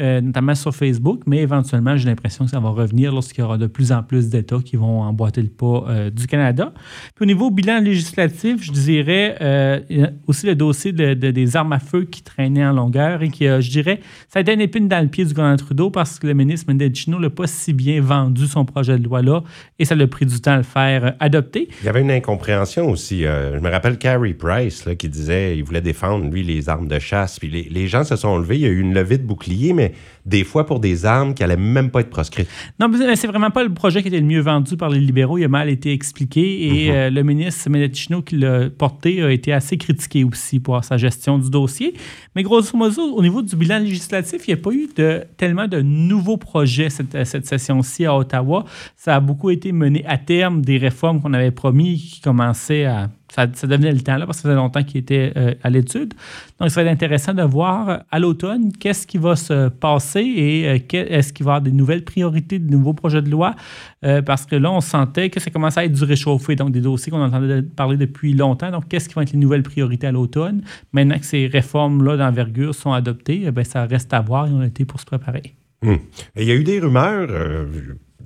Euh, 0.00 0.20
notamment 0.20 0.54
sur 0.54 0.72
Facebook, 0.72 1.22
mais 1.26 1.38
éventuellement, 1.38 1.96
j'ai 1.96 2.08
l'impression 2.08 2.44
que 2.44 2.52
ça 2.52 2.60
va 2.60 2.68
revenir 2.68 3.12
lorsqu'il 3.12 3.42
y 3.42 3.44
aura 3.44 3.58
de 3.58 3.66
plus 3.66 3.90
en 3.90 4.04
plus 4.04 4.28
d'États 4.28 4.60
qui 4.64 4.76
vont 4.76 5.02
emboîter 5.02 5.42
le 5.42 5.48
pas 5.48 5.86
euh, 5.88 6.10
du 6.10 6.28
Canada. 6.28 6.72
Puis 7.16 7.24
au 7.24 7.26
niveau 7.26 7.50
bilan 7.50 7.80
législatif, 7.80 8.62
je 8.62 8.70
dirais 8.70 9.36
euh, 9.40 9.80
aussi 10.28 10.46
le 10.46 10.54
dossier 10.54 10.92
des 10.92 11.56
armes 11.56 11.72
à 11.72 11.80
feu 11.80 12.04
qui 12.04 12.22
traînait 12.22 12.64
en 12.64 12.72
longueur 12.72 13.22
et 13.22 13.28
qui, 13.28 13.46
je 13.46 13.70
dirais, 13.70 13.98
ça 14.28 14.38
a 14.38 14.42
été 14.42 14.52
une 14.52 14.60
épine 14.60 14.86
dans 14.86 15.00
le 15.02 15.08
pied 15.08 15.24
du 15.24 15.30
gouvernement 15.30 15.56
Trudeau 15.56 15.90
parce 15.90 16.20
que 16.20 16.28
le 16.28 16.34
ministre 16.34 16.72
Mendicino 16.72 17.18
n'a 17.18 17.30
pas 17.30 17.48
si 17.48 17.72
bien 17.72 18.00
vendu 18.00 18.46
son 18.46 18.64
projet 18.64 18.98
de 18.98 19.04
loi-là 19.04 19.42
et 19.80 19.84
ça 19.84 19.96
a 19.98 20.06
pris 20.06 20.26
du 20.26 20.40
temps 20.40 20.52
à 20.52 20.56
le 20.58 20.62
faire 20.62 21.16
adopter. 21.18 21.68
Il 21.82 21.86
y 21.86 21.88
avait 21.88 22.02
une 22.02 22.12
incompréhension 22.12 22.88
aussi. 22.88 23.22
je 23.22 23.58
me 23.58 23.68
rappelle 23.68 23.98
Carrie 23.98 24.34
Price 24.34 24.84
là, 24.86 24.94
qui 24.94 25.08
disait 25.08 25.54
qu'il 25.54 25.64
voulait 25.64 25.80
défendre, 25.80 26.30
lui, 26.30 26.44
les 26.44 26.68
armes 26.68 26.86
de 26.86 27.00
chasse. 27.00 27.40
Puis 27.40 27.48
les, 27.50 27.64
les 27.64 27.88
gens 27.88 28.04
se 28.04 28.14
sont 28.14 28.38
levés. 28.38 28.56
Il 28.56 28.62
y 28.62 28.66
a 28.66 28.70
eu 28.70 28.80
une 28.80 28.94
levée 28.94 29.18
de 29.18 29.24
bouclier, 29.24 29.72
mais 29.72 29.87
des 30.26 30.44
fois 30.44 30.66
pour 30.66 30.80
des 30.80 31.06
armes 31.06 31.34
qui 31.34 31.42
n'allaient 31.42 31.56
même 31.56 31.90
pas 31.90 32.00
être 32.00 32.10
proscrites. 32.10 32.48
Non, 32.78 32.88
mais 32.88 33.16
c'est 33.16 33.26
vraiment 33.26 33.50
pas 33.50 33.62
le 33.62 33.72
projet 33.72 34.02
qui 34.02 34.08
était 34.08 34.20
le 34.20 34.26
mieux 34.26 34.40
vendu 34.40 34.76
par 34.76 34.90
les 34.90 35.00
libéraux. 35.00 35.38
Il 35.38 35.44
a 35.44 35.48
mal 35.48 35.68
été 35.68 35.92
expliqué 35.92 36.66
et 36.66 36.90
mhm. 36.90 36.96
euh, 36.96 37.10
le 37.10 37.22
ministre 37.22 37.70
Menechino 37.70 38.22
qui 38.22 38.36
l'a 38.36 38.68
porté 38.70 39.22
a 39.22 39.30
été 39.30 39.52
assez 39.52 39.78
critiqué 39.78 40.24
aussi 40.24 40.60
pour 40.60 40.82
sa 40.84 40.96
gestion 40.96 41.38
du 41.38 41.50
dossier. 41.50 41.94
Mais 42.34 42.42
grosso 42.42 42.76
modo, 42.76 43.02
au 43.14 43.22
niveau 43.22 43.42
du 43.42 43.56
bilan 43.56 43.78
législatif, 43.78 44.46
il 44.46 44.54
n'y 44.54 44.60
a 44.60 44.62
pas 44.62 44.70
eu 44.70 44.88
de, 44.94 45.24
tellement 45.36 45.66
de 45.66 45.80
nouveaux 45.80 46.36
projets 46.36 46.90
cette, 46.90 47.24
cette 47.24 47.46
session-ci 47.46 48.04
à 48.04 48.16
Ottawa. 48.16 48.64
Ça 48.96 49.16
a 49.16 49.20
beaucoup 49.20 49.50
été 49.50 49.72
mené 49.72 50.04
à 50.06 50.18
terme 50.18 50.62
des 50.62 50.78
réformes 50.78 51.20
qu'on 51.20 51.32
avait 51.32 51.50
promis 51.50 51.96
qui 51.98 52.20
commençaient 52.20 52.84
à 52.84 53.08
ça, 53.30 53.46
devenait 53.46 53.92
le 53.92 54.00
temps 54.00 54.16
là 54.16 54.26
parce 54.26 54.38
que 54.38 54.42
ça 54.42 54.48
faisait 54.48 54.56
longtemps 54.56 54.82
qu'il 54.82 54.98
était 54.98 55.32
euh, 55.36 55.54
à 55.62 55.70
l'étude. 55.70 56.14
Donc, 56.58 56.70
ça 56.70 56.82
va 56.82 56.88
être 56.88 56.94
intéressant 56.94 57.34
de 57.34 57.42
voir 57.42 57.88
euh, 57.88 57.96
à 58.10 58.18
l'automne 58.18 58.72
qu'est-ce 58.72 59.06
qui 59.06 59.18
va 59.18 59.36
se 59.36 59.68
passer 59.68 60.20
et 60.20 60.68
euh, 60.68 60.78
est-ce 60.92 61.32
qu'il 61.32 61.44
va 61.44 61.50
y 61.50 61.52
avoir 61.52 61.62
des 61.62 61.72
nouvelles 61.72 62.04
priorités, 62.04 62.58
de 62.58 62.70
nouveaux 62.70 62.94
projets 62.94 63.22
de 63.22 63.30
loi? 63.30 63.54
Parce 64.00 64.46
que 64.46 64.54
là, 64.54 64.70
on 64.70 64.80
sentait 64.80 65.28
que 65.28 65.40
ça 65.40 65.50
commençait 65.50 65.80
à 65.80 65.84
être 65.84 65.92
du 65.92 66.04
réchauffé, 66.04 66.54
donc 66.54 66.70
des 66.70 66.80
dossiers 66.80 67.10
qu'on 67.10 67.20
entendait 67.20 67.62
parler 67.62 67.96
depuis 67.96 68.32
longtemps. 68.32 68.70
Donc, 68.70 68.88
qu'est-ce 68.88 69.08
qui 69.08 69.14
vont 69.14 69.22
être 69.22 69.32
les 69.32 69.38
nouvelles 69.38 69.64
priorités 69.64 70.06
à 70.06 70.12
l'automne? 70.12 70.62
Maintenant 70.92 71.18
que 71.18 71.26
ces 71.26 71.48
réformes-là 71.48 72.16
d'envergure 72.16 72.74
sont 72.74 72.92
adoptées, 72.92 73.42
eh 73.46 73.64
ça 73.64 73.86
reste 73.86 74.14
à 74.14 74.20
voir 74.20 74.46
et 74.46 74.50
on 74.50 74.60
a 74.60 74.66
été 74.66 74.84
pour 74.84 75.00
se 75.00 75.04
préparer. 75.04 75.56
Hum. 75.84 75.98
Il 76.36 76.44
y 76.44 76.52
a 76.52 76.54
eu 76.54 76.64
des 76.64 76.78
rumeurs 76.78 77.28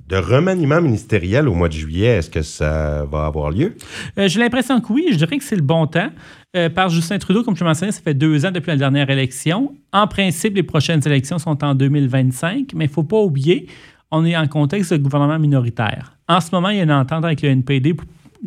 de 0.07 0.17
remaniement 0.17 0.81
ministériel 0.81 1.47
au 1.47 1.53
mois 1.53 1.69
de 1.69 1.73
juillet, 1.73 2.17
est-ce 2.17 2.29
que 2.29 2.41
ça 2.41 3.05
va 3.05 3.25
avoir 3.25 3.51
lieu? 3.51 3.75
Euh, 4.17 4.27
j'ai 4.27 4.39
l'impression 4.39 4.81
que 4.81 4.91
oui. 4.91 5.07
Je 5.11 5.17
dirais 5.17 5.37
que 5.37 5.43
c'est 5.43 5.55
le 5.55 5.61
bon 5.61 5.87
temps. 5.87 6.09
Euh, 6.55 6.69
par 6.69 6.89
Justin 6.89 7.17
Trudeau, 7.17 7.43
comme 7.43 7.55
je 7.55 7.63
mentionné, 7.63 7.91
ça 7.91 8.01
fait 8.01 8.13
deux 8.13 8.45
ans 8.45 8.51
depuis 8.51 8.69
la 8.69 8.77
dernière 8.77 9.09
élection. 9.09 9.73
En 9.91 10.07
principe, 10.07 10.55
les 10.55 10.63
prochaines 10.63 11.01
élections 11.05 11.39
sont 11.39 11.63
en 11.63 11.73
2025, 11.73 12.73
mais 12.75 12.85
il 12.85 12.87
ne 12.89 12.93
faut 12.93 13.03
pas 13.03 13.19
oublier, 13.19 13.67
on 14.11 14.25
est 14.25 14.37
en 14.37 14.47
contexte 14.47 14.93
de 14.93 14.97
gouvernement 14.97 15.39
minoritaire. 15.39 16.15
En 16.27 16.39
ce 16.39 16.49
moment, 16.51 16.69
il 16.69 16.77
y 16.77 16.79
a 16.79 16.83
une 16.83 16.91
entente 16.91 17.25
avec 17.25 17.41
le 17.41 17.49
NPD 17.49 17.95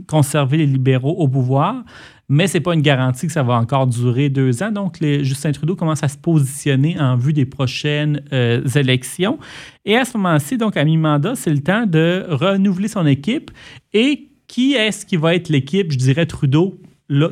conserver 0.06 0.58
les 0.58 0.66
libéraux 0.66 1.16
au 1.18 1.28
pouvoir, 1.28 1.84
mais 2.28 2.46
ce 2.46 2.54
n'est 2.58 2.62
pas 2.62 2.74
une 2.74 2.82
garantie 2.82 3.26
que 3.26 3.32
ça 3.32 3.42
va 3.42 3.54
encore 3.54 3.86
durer 3.86 4.28
deux 4.28 4.62
ans. 4.62 4.72
Donc, 4.72 4.98
Justin 5.00 5.52
Trudeau 5.52 5.76
commence 5.76 6.02
à 6.02 6.08
se 6.08 6.18
positionner 6.18 6.98
en 7.00 7.16
vue 7.16 7.32
des 7.32 7.46
prochaines 7.46 8.22
euh, 8.32 8.66
élections. 8.74 9.38
Et 9.84 9.96
à 9.96 10.04
ce 10.04 10.16
moment-ci, 10.16 10.58
donc 10.58 10.76
à 10.76 10.84
mi-mandat, 10.84 11.34
c'est 11.36 11.50
le 11.50 11.60
temps 11.60 11.86
de 11.86 12.24
renouveler 12.28 12.88
son 12.88 13.06
équipe. 13.06 13.50
Et 13.92 14.28
qui 14.48 14.74
est-ce 14.74 15.06
qui 15.06 15.16
va 15.16 15.34
être 15.34 15.48
l'équipe, 15.48 15.92
je 15.92 15.98
dirais, 15.98 16.26
Trudeau? 16.26 16.80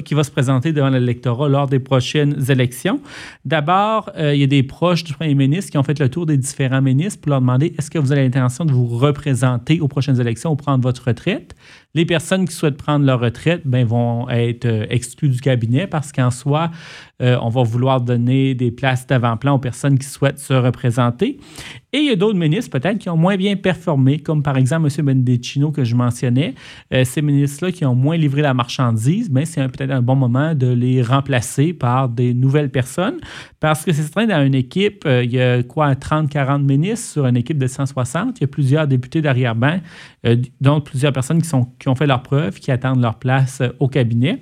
Qui 0.04 0.14
va 0.14 0.22
se 0.22 0.30
présenter 0.30 0.72
devant 0.72 0.88
l'électorat 0.88 1.48
lors 1.48 1.66
des 1.66 1.80
prochaines 1.80 2.50
élections. 2.50 3.00
D'abord, 3.44 4.10
euh, 4.16 4.34
il 4.34 4.40
y 4.40 4.44
a 4.44 4.46
des 4.46 4.62
proches 4.62 5.04
du 5.04 5.12
premier 5.12 5.34
ministre 5.34 5.70
qui 5.70 5.78
ont 5.78 5.82
fait 5.82 5.98
le 5.98 6.08
tour 6.08 6.26
des 6.26 6.36
différents 6.36 6.82
ministres 6.82 7.20
pour 7.20 7.30
leur 7.30 7.40
demander 7.40 7.74
est-ce 7.78 7.90
que 7.90 7.98
vous 7.98 8.12
avez 8.12 8.22
l'intention 8.22 8.64
de 8.64 8.72
vous 8.72 8.86
représenter 8.86 9.80
aux 9.80 9.88
prochaines 9.88 10.20
élections 10.20 10.52
ou 10.52 10.56
prendre 10.56 10.82
votre 10.82 11.08
retraite? 11.08 11.54
Les 11.94 12.04
personnes 12.04 12.46
qui 12.46 12.54
souhaitent 12.54 12.76
prendre 12.76 13.06
leur 13.06 13.20
retraite 13.20 13.62
ben, 13.64 13.86
vont 13.86 14.28
être 14.28 14.64
euh, 14.64 14.86
exclues 14.90 15.28
du 15.28 15.40
cabinet 15.40 15.86
parce 15.86 16.10
qu'en 16.10 16.32
soi, 16.32 16.70
euh, 17.22 17.38
on 17.40 17.48
va 17.48 17.62
vouloir 17.62 18.00
donner 18.00 18.54
des 18.54 18.72
places 18.72 19.06
d'avant-plan 19.06 19.54
aux 19.54 19.58
personnes 19.60 19.96
qui 19.96 20.06
souhaitent 20.06 20.40
se 20.40 20.54
représenter. 20.54 21.38
Et 21.92 21.98
il 21.98 22.06
y 22.06 22.10
a 22.10 22.16
d'autres 22.16 22.38
ministres 22.38 22.76
peut-être 22.76 22.98
qui 22.98 23.08
ont 23.08 23.16
moins 23.16 23.36
bien 23.36 23.54
performé, 23.54 24.18
comme 24.18 24.42
par 24.42 24.56
exemple 24.56 24.88
M. 24.98 25.06
Bendicino 25.06 25.70
que 25.70 25.84
je 25.84 25.94
mentionnais. 25.94 26.56
Euh, 26.92 27.04
ces 27.04 27.22
ministres-là 27.22 27.70
qui 27.70 27.84
ont 27.84 27.94
moins 27.94 28.16
livré 28.16 28.42
la 28.42 28.54
marchandise, 28.54 29.30
ben, 29.30 29.46
c'est 29.46 29.60
peut-être 29.68 29.90
un 29.90 30.02
bon 30.02 30.16
moment 30.16 30.54
de 30.54 30.68
les 30.68 31.02
remplacer 31.02 31.72
par 31.72 32.08
des 32.08 32.34
nouvelles 32.34 32.70
personnes 32.70 33.18
parce 33.60 33.84
que 33.84 33.92
c'est 33.92 34.02
certain, 34.02 34.26
dans 34.26 34.44
une 34.44 34.54
équipe, 34.54 35.06
il 35.06 35.30
y 35.30 35.40
a 35.40 35.62
quoi, 35.62 35.94
30-40 35.94 36.62
ministres 36.62 37.12
sur 37.12 37.26
une 37.26 37.36
équipe 37.36 37.56
de 37.56 37.66
160. 37.66 38.38
Il 38.38 38.42
y 38.42 38.44
a 38.44 38.46
plusieurs 38.46 38.86
députés 38.86 39.22
d'arrière-ban, 39.22 39.78
dont 40.60 40.80
plusieurs 40.82 41.12
personnes 41.12 41.40
qui 41.42 41.88
ont 41.88 41.94
fait 41.94 42.06
leur 42.06 42.22
preuve, 42.22 42.58
qui 42.58 42.70
attendent 42.70 43.00
leur 43.00 43.18
place 43.18 43.60
euh, 43.60 43.68
au 43.78 43.88
cabinet. 43.88 44.40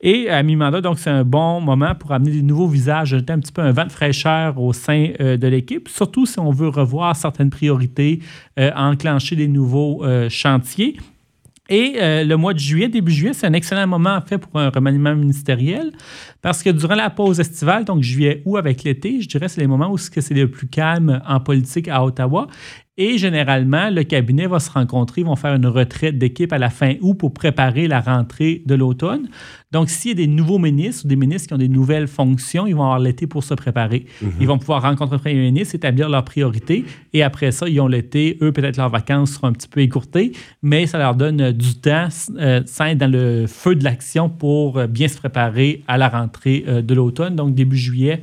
Et 0.00 0.28
à 0.28 0.42
mi-mandat, 0.42 0.80
donc 0.80 0.98
c'est 0.98 1.10
un 1.10 1.24
bon 1.24 1.60
moment 1.60 1.94
pour 1.94 2.12
amener 2.12 2.30
des 2.30 2.42
nouveaux 2.42 2.68
visages, 2.68 3.08
jeter 3.08 3.32
un 3.32 3.38
petit 3.38 3.52
peu 3.52 3.62
un 3.62 3.72
vent 3.72 3.84
de 3.84 3.92
fraîcheur 3.92 4.58
au 4.58 4.72
sein 4.72 5.10
euh, 5.20 5.36
de 5.36 5.46
l'équipe, 5.46 5.88
surtout 5.88 6.26
si 6.26 6.38
on 6.38 6.50
veut 6.50 6.68
revoir 6.68 7.16
certaines 7.16 7.50
priorités, 7.50 8.20
euh, 8.58 8.70
enclencher 8.74 9.36
des 9.36 9.48
nouveaux 9.48 10.04
chantiers. 10.28 10.96
Et 11.68 11.94
le 12.00 12.34
mois 12.34 12.54
de 12.54 12.58
juillet, 12.58 12.88
début 12.88 13.12
juillet, 13.12 13.32
c'est 13.32 13.46
un 13.46 13.52
excellent 13.52 13.86
moment 13.86 14.16
en 14.16 14.20
fait 14.20 14.36
pour 14.36 14.60
un 14.60 14.68
remaniement 14.68 15.14
ministériel 15.14 15.92
parce 16.42 16.62
que 16.62 16.70
durant 16.70 16.96
la 16.96 17.08
pause 17.08 17.38
estivale, 17.38 17.84
donc 17.84 18.02
juillet 18.02 18.42
ou 18.44 18.56
avec 18.56 18.82
l'été, 18.82 19.20
je 19.20 19.28
dirais 19.28 19.48
c'est 19.48 19.60
les 19.60 19.68
moments 19.68 19.90
où 19.90 19.96
c'est 19.96 20.30
le 20.32 20.50
plus 20.50 20.66
calme 20.66 21.22
en 21.26 21.38
politique 21.40 21.86
à 21.88 22.04
Ottawa. 22.04 22.48
Et 22.98 23.16
généralement, 23.16 23.88
le 23.88 24.04
cabinet 24.04 24.46
va 24.46 24.60
se 24.60 24.70
rencontrer, 24.70 25.22
ils 25.22 25.26
vont 25.26 25.34
faire 25.34 25.54
une 25.54 25.66
retraite 25.66 26.18
d'équipe 26.18 26.52
à 26.52 26.58
la 26.58 26.68
fin 26.68 26.94
août 27.00 27.14
pour 27.14 27.32
préparer 27.32 27.88
la 27.88 28.02
rentrée 28.02 28.62
de 28.66 28.74
l'automne. 28.74 29.28
Donc, 29.70 29.88
s'il 29.88 30.10
y 30.10 30.12
a 30.12 30.14
des 30.14 30.26
nouveaux 30.26 30.58
ministres 30.58 31.06
ou 31.06 31.08
des 31.08 31.16
ministres 31.16 31.48
qui 31.48 31.54
ont 31.54 31.58
des 31.58 31.70
nouvelles 31.70 32.06
fonctions, 32.06 32.66
ils 32.66 32.74
vont 32.74 32.82
avoir 32.82 32.98
l'été 32.98 33.26
pour 33.26 33.44
se 33.44 33.54
préparer. 33.54 34.04
Mhm. 34.20 34.32
Ils 34.40 34.46
vont 34.46 34.58
pouvoir 34.58 34.82
rencontrer 34.82 35.16
le 35.16 35.20
premier 35.22 35.36
ministre, 35.36 35.74
établir 35.74 36.10
leurs 36.10 36.26
priorités. 36.26 36.84
Et 37.14 37.22
après 37.22 37.50
ça, 37.50 37.66
ils 37.66 37.80
ont 37.80 37.88
l'été. 37.88 38.36
Eux, 38.42 38.52
peut-être 38.52 38.76
leurs 38.76 38.90
vacances 38.90 39.32
seront 39.32 39.48
un 39.48 39.52
petit 39.52 39.68
peu 39.68 39.80
écourtées, 39.80 40.32
mais 40.62 40.86
ça 40.86 40.98
leur 40.98 41.14
donne 41.14 41.52
du 41.52 41.76
temps 41.76 42.08
euh, 42.36 42.60
sans 42.66 42.84
être 42.84 42.98
dans 42.98 43.10
le 43.10 43.46
feu 43.46 43.74
de 43.74 43.84
l'action 43.84 44.28
pour 44.28 44.76
euh, 44.76 44.86
bien 44.86 45.08
se 45.08 45.16
préparer 45.16 45.82
à 45.88 45.96
la 45.96 46.10
rentrée 46.10 46.64
euh, 46.68 46.82
de 46.82 46.92
l'automne. 46.92 47.36
Donc, 47.36 47.54
début 47.54 47.78
juillet, 47.78 48.22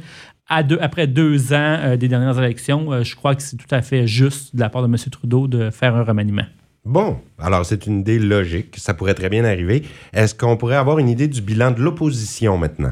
après 0.49 1.07
deux 1.07 1.53
ans 1.53 1.77
euh, 1.79 1.97
des 1.97 2.07
dernières 2.07 2.37
élections, 2.39 2.91
euh, 2.91 3.03
je 3.03 3.15
crois 3.15 3.35
que 3.35 3.41
c'est 3.41 3.57
tout 3.57 3.73
à 3.73 3.81
fait 3.81 4.07
juste 4.07 4.55
de 4.55 4.59
la 4.59 4.69
part 4.69 4.81
de 4.81 4.87
M. 4.87 4.95
Trudeau 5.11 5.47
de 5.47 5.69
faire 5.69 5.95
un 5.95 6.03
remaniement. 6.03 6.45
Bon, 6.85 7.17
alors 7.37 7.65
c'est 7.65 7.85
une 7.87 7.99
idée 7.99 8.19
logique, 8.19 8.75
ça 8.77 8.93
pourrait 8.93 9.13
très 9.13 9.29
bien 9.29 9.43
arriver. 9.43 9.83
Est-ce 10.13 10.33
qu'on 10.33 10.55
pourrait 10.55 10.77
avoir 10.77 10.97
une 10.97 11.09
idée 11.09 11.27
du 11.27 11.41
bilan 11.41 11.71
de 11.71 11.81
l'opposition 11.81 12.57
maintenant? 12.57 12.91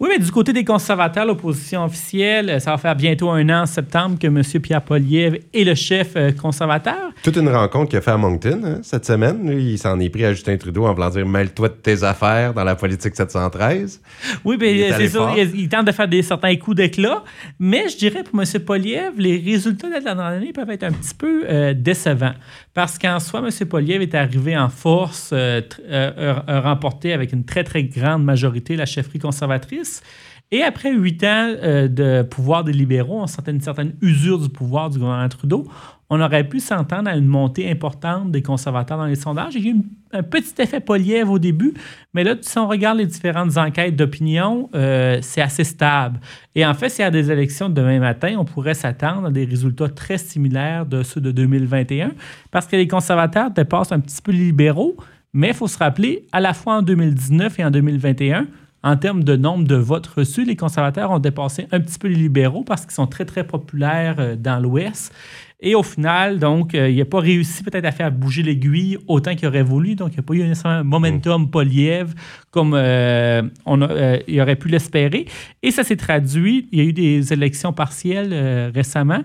Oui, 0.00 0.08
mais 0.10 0.18
du 0.18 0.30
côté 0.32 0.52
des 0.52 0.64
conservateurs, 0.64 1.26
l'opposition 1.26 1.84
officielle, 1.84 2.60
ça 2.60 2.72
va 2.72 2.78
faire 2.78 2.96
bientôt 2.96 3.28
un 3.30 3.48
an 3.50 3.62
en 3.62 3.66
septembre 3.66 4.18
que 4.18 4.26
M. 4.26 4.42
Pierre 4.62 4.82
Poliev 4.82 5.38
est 5.52 5.64
le 5.64 5.74
chef 5.74 6.12
euh, 6.16 6.32
conservateur. 6.32 7.12
Toute 7.22 7.36
une 7.36 7.50
rencontre 7.50 7.90
qu'il 7.90 7.98
a 7.98 8.02
fait 8.02 8.10
à 8.10 8.16
Moncton 8.16 8.60
hein, 8.64 8.78
cette 8.82 9.04
semaine. 9.04 9.46
il 9.46 9.78
s'en 9.78 10.00
est 10.00 10.08
pris 10.08 10.24
à 10.24 10.32
Justin 10.32 10.56
Trudeau 10.56 10.86
en 10.86 10.94
voulant 10.94 11.10
dire 11.10 11.26
mêle-toi 11.26 11.68
de 11.68 11.74
tes 11.74 12.02
affaires 12.02 12.54
dans 12.54 12.64
la 12.64 12.76
politique 12.76 13.14
713. 13.14 14.00
Oui, 14.44 14.56
mais 14.58 14.90
c'est 14.92 15.08
ça. 15.08 15.34
Il, 15.36 15.68
tente 15.68 15.86
de 15.86 15.92
faire 15.92 16.08
des, 16.08 16.22
certains 16.22 16.56
coups 16.56 16.78
d'éclat. 16.78 17.22
Mais 17.58 17.88
je 17.88 17.96
dirais 17.96 18.24
pour 18.24 18.40
M. 18.40 18.46
Poliev, 18.64 19.12
les 19.18 19.38
résultats 19.38 19.88
de 19.88 19.94
la 19.94 20.00
dernière 20.00 20.24
année 20.24 20.52
peuvent 20.52 20.70
être 20.70 20.84
un 20.84 20.92
petit 20.92 21.14
peu 21.14 21.44
euh, 21.48 21.74
décevants. 21.74 22.34
Parce 22.74 22.98
qu'en 22.98 23.17
soi, 23.20 23.40
M. 23.40 23.68
Poliev 23.68 24.02
est 24.02 24.14
arrivé 24.14 24.56
en 24.56 24.68
force, 24.68 25.30
euh, 25.32 25.60
euh, 25.88 26.34
remporté 26.46 27.12
avec 27.12 27.32
une 27.32 27.44
très, 27.44 27.64
très 27.64 27.84
grande 27.84 28.24
majorité 28.24 28.76
la 28.76 28.86
chefferie 28.86 29.18
conservatrice. 29.18 30.02
Et 30.50 30.62
après 30.62 30.94
huit 30.94 31.22
ans 31.24 31.54
euh, 31.62 31.88
de 31.88 32.22
pouvoir 32.22 32.64
des 32.64 32.72
libéraux, 32.72 33.20
on 33.20 33.26
sentait 33.26 33.50
une 33.50 33.60
certaine 33.60 33.92
usure 34.00 34.38
du 34.38 34.48
pouvoir 34.48 34.88
du 34.88 34.98
gouvernement 34.98 35.28
Trudeau. 35.28 35.66
On 36.08 36.22
aurait 36.22 36.48
pu 36.48 36.58
s'entendre 36.58 37.10
à 37.10 37.16
une 37.16 37.26
montée 37.26 37.70
importante 37.70 38.30
des 38.30 38.40
conservateurs 38.40 38.96
dans 38.96 39.04
les 39.04 39.14
sondages. 39.14 39.56
Il 39.56 39.66
y 39.66 39.68
a 39.68 39.72
eu 39.72 39.82
un 40.12 40.22
petit 40.22 40.54
effet 40.62 40.80
Poliev 40.80 41.30
au 41.30 41.38
début, 41.38 41.74
mais 42.14 42.24
là, 42.24 42.34
si 42.40 42.58
on 42.58 42.66
regarde 42.66 42.96
les 42.96 43.04
différentes 43.04 43.58
enquêtes 43.58 43.94
d'opinion, 43.94 44.70
euh, 44.74 45.18
c'est 45.20 45.42
assez 45.42 45.64
stable. 45.64 46.18
Et 46.54 46.64
en 46.64 46.72
fait, 46.72 46.88
s'il 46.88 47.02
y 47.02 47.06
a 47.06 47.10
des 47.10 47.30
élections 47.30 47.68
demain 47.68 47.98
matin, 47.98 48.36
on 48.38 48.46
pourrait 48.46 48.72
s'attendre 48.72 49.26
à 49.26 49.30
des 49.30 49.44
résultats 49.44 49.90
très 49.90 50.16
similaires 50.16 50.86
de 50.86 51.02
ceux 51.02 51.20
de 51.20 51.30
2021, 51.30 52.12
parce 52.50 52.66
que 52.66 52.76
les 52.76 52.88
conservateurs 52.88 53.50
dépassent 53.50 53.92
un 53.92 54.00
petit 54.00 54.22
peu 54.22 54.32
les 54.32 54.38
libéraux, 54.38 54.96
mais 55.34 55.48
il 55.48 55.54
faut 55.54 55.68
se 55.68 55.76
rappeler, 55.76 56.24
à 56.32 56.40
la 56.40 56.54
fois 56.54 56.76
en 56.76 56.82
2019 56.82 57.60
et 57.60 57.64
en 57.66 57.70
2021, 57.70 58.46
en 58.82 58.96
termes 58.96 59.24
de 59.24 59.36
nombre 59.36 59.64
de 59.64 59.74
votes 59.74 60.06
reçus, 60.06 60.44
les 60.44 60.56
conservateurs 60.56 61.10
ont 61.10 61.18
dépassé 61.18 61.66
un 61.72 61.80
petit 61.80 61.98
peu 61.98 62.08
les 62.08 62.14
libéraux 62.14 62.62
parce 62.62 62.82
qu'ils 62.82 62.94
sont 62.94 63.06
très, 63.06 63.24
très 63.24 63.44
populaires 63.44 64.16
euh, 64.18 64.36
dans 64.36 64.60
l'Ouest. 64.60 65.12
Et 65.60 65.74
au 65.74 65.82
final, 65.82 66.38
donc, 66.38 66.76
euh, 66.76 66.88
il 66.88 66.98
n'a 66.98 67.04
pas 67.04 67.18
réussi 67.18 67.64
peut-être 67.64 67.84
à 67.84 67.90
faire 67.90 68.12
bouger 68.12 68.44
l'aiguille 68.44 68.96
autant 69.08 69.34
qu'il 69.34 69.48
aurait 69.48 69.64
voulu. 69.64 69.96
Donc, 69.96 70.10
il 70.12 70.14
n'y 70.14 70.20
a 70.20 70.22
pas 70.22 70.34
eu 70.34 70.54
un 70.64 70.84
momentum 70.84 71.42
mm. 71.42 71.50
Poliev 71.50 72.14
comme 72.52 72.74
euh, 72.74 73.42
on 73.66 73.80
il 74.28 74.40
aurait 74.40 74.54
pu 74.54 74.68
l'espérer. 74.68 75.26
Et 75.64 75.72
ça 75.72 75.82
s'est 75.82 75.96
traduit. 75.96 76.68
Il 76.70 76.78
y 76.78 76.82
a 76.82 76.84
eu 76.84 76.92
des 76.92 77.32
élections 77.32 77.72
partielles 77.72 78.70
récemment. 78.72 79.24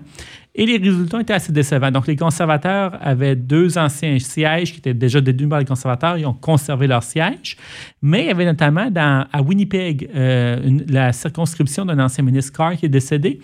Et 0.56 0.66
les 0.66 0.76
résultats 0.76 1.20
étaient 1.20 1.32
assez 1.32 1.52
décevants. 1.52 1.90
Donc, 1.90 2.06
les 2.06 2.14
conservateurs 2.14 2.96
avaient 3.00 3.34
deux 3.34 3.76
anciens 3.76 4.18
sièges 4.20 4.72
qui 4.72 4.78
étaient 4.78 4.94
déjà 4.94 5.20
détenus 5.20 5.48
par 5.48 5.58
les 5.58 5.64
conservateurs. 5.64 6.16
Ils 6.16 6.26
ont 6.26 6.34
conservé 6.34 6.86
leur 6.86 7.02
siège. 7.02 7.56
Mais 8.02 8.24
il 8.24 8.26
y 8.26 8.30
avait 8.30 8.44
notamment 8.44 8.88
à 8.94 9.42
Winnipeg 9.42 10.10
euh, 10.14 10.80
la 10.88 11.12
circonscription 11.12 11.84
d'un 11.84 11.98
ancien 11.98 12.22
ministre 12.22 12.52
Carr 12.52 12.76
qui 12.76 12.86
est 12.86 12.90
décédé. 12.90 13.40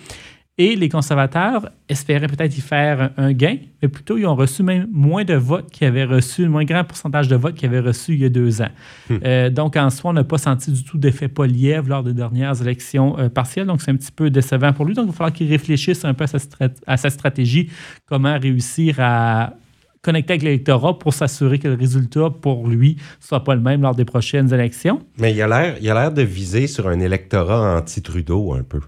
Et 0.58 0.76
les 0.76 0.90
conservateurs 0.90 1.70
espéraient 1.88 2.26
peut-être 2.26 2.56
y 2.56 2.60
faire 2.60 3.12
un 3.16 3.32
gain, 3.32 3.56
mais 3.80 3.88
plutôt 3.88 4.18
ils 4.18 4.26
ont 4.26 4.34
reçu 4.34 4.62
même 4.62 4.88
moins 4.92 5.24
de 5.24 5.32
votes 5.32 5.70
qu'ils 5.70 5.86
avaient 5.86 6.04
reçu, 6.04 6.48
moins 6.48 6.64
grand 6.64 6.84
pourcentage 6.84 7.28
de 7.28 7.36
votes 7.36 7.54
qu'ils 7.54 7.68
avaient 7.68 7.80
reçu 7.80 8.12
il 8.12 8.20
y 8.20 8.24
a 8.26 8.28
deux 8.28 8.60
ans. 8.60 8.68
Hmm. 9.08 9.16
Euh, 9.24 9.48
donc 9.48 9.76
en 9.76 9.88
soi, 9.88 10.10
on 10.10 10.14
n'a 10.14 10.24
pas 10.24 10.36
senti 10.36 10.70
du 10.70 10.84
tout 10.84 10.98
d'effet 10.98 11.28
Poliev 11.28 11.88
lors 11.88 12.02
des 12.02 12.12
dernières 12.12 12.60
élections 12.60 13.18
euh, 13.18 13.28
partielles, 13.30 13.66
donc 13.66 13.80
c'est 13.80 13.90
un 13.90 13.96
petit 13.96 14.12
peu 14.12 14.28
décevant 14.28 14.72
pour 14.74 14.84
lui. 14.84 14.94
Donc 14.94 15.06
il 15.06 15.12
va 15.12 15.16
falloir 15.16 15.32
qu'il 15.32 15.48
réfléchisse 15.48 16.04
un 16.04 16.12
peu 16.12 16.26
à 16.86 16.96
sa, 16.98 17.10
stratégie, 17.10 17.70
comment 18.04 18.38
réussir 18.38 18.96
à 18.98 19.54
connecter 20.02 20.34
avec 20.34 20.42
l'électorat 20.42 20.98
pour 20.98 21.14
s'assurer 21.14 21.58
que 21.58 21.68
le 21.68 21.74
résultat 21.74 22.30
pour 22.30 22.68
lui 22.68 22.96
soit 23.18 23.44
pas 23.44 23.54
le 23.54 23.60
même 23.60 23.82
lors 23.82 23.94
des 23.94 24.04
prochaines 24.04 24.52
élections. 24.52 25.00
Mais 25.18 25.32
il 25.32 25.40
a 25.40 25.78
l'air 25.78 26.12
de 26.12 26.22
viser 26.22 26.66
sur 26.66 26.88
un 26.88 27.00
électorat 27.00 27.78
anti-Trudeau 27.78 28.54
un 28.54 28.62
peu. 28.62 28.80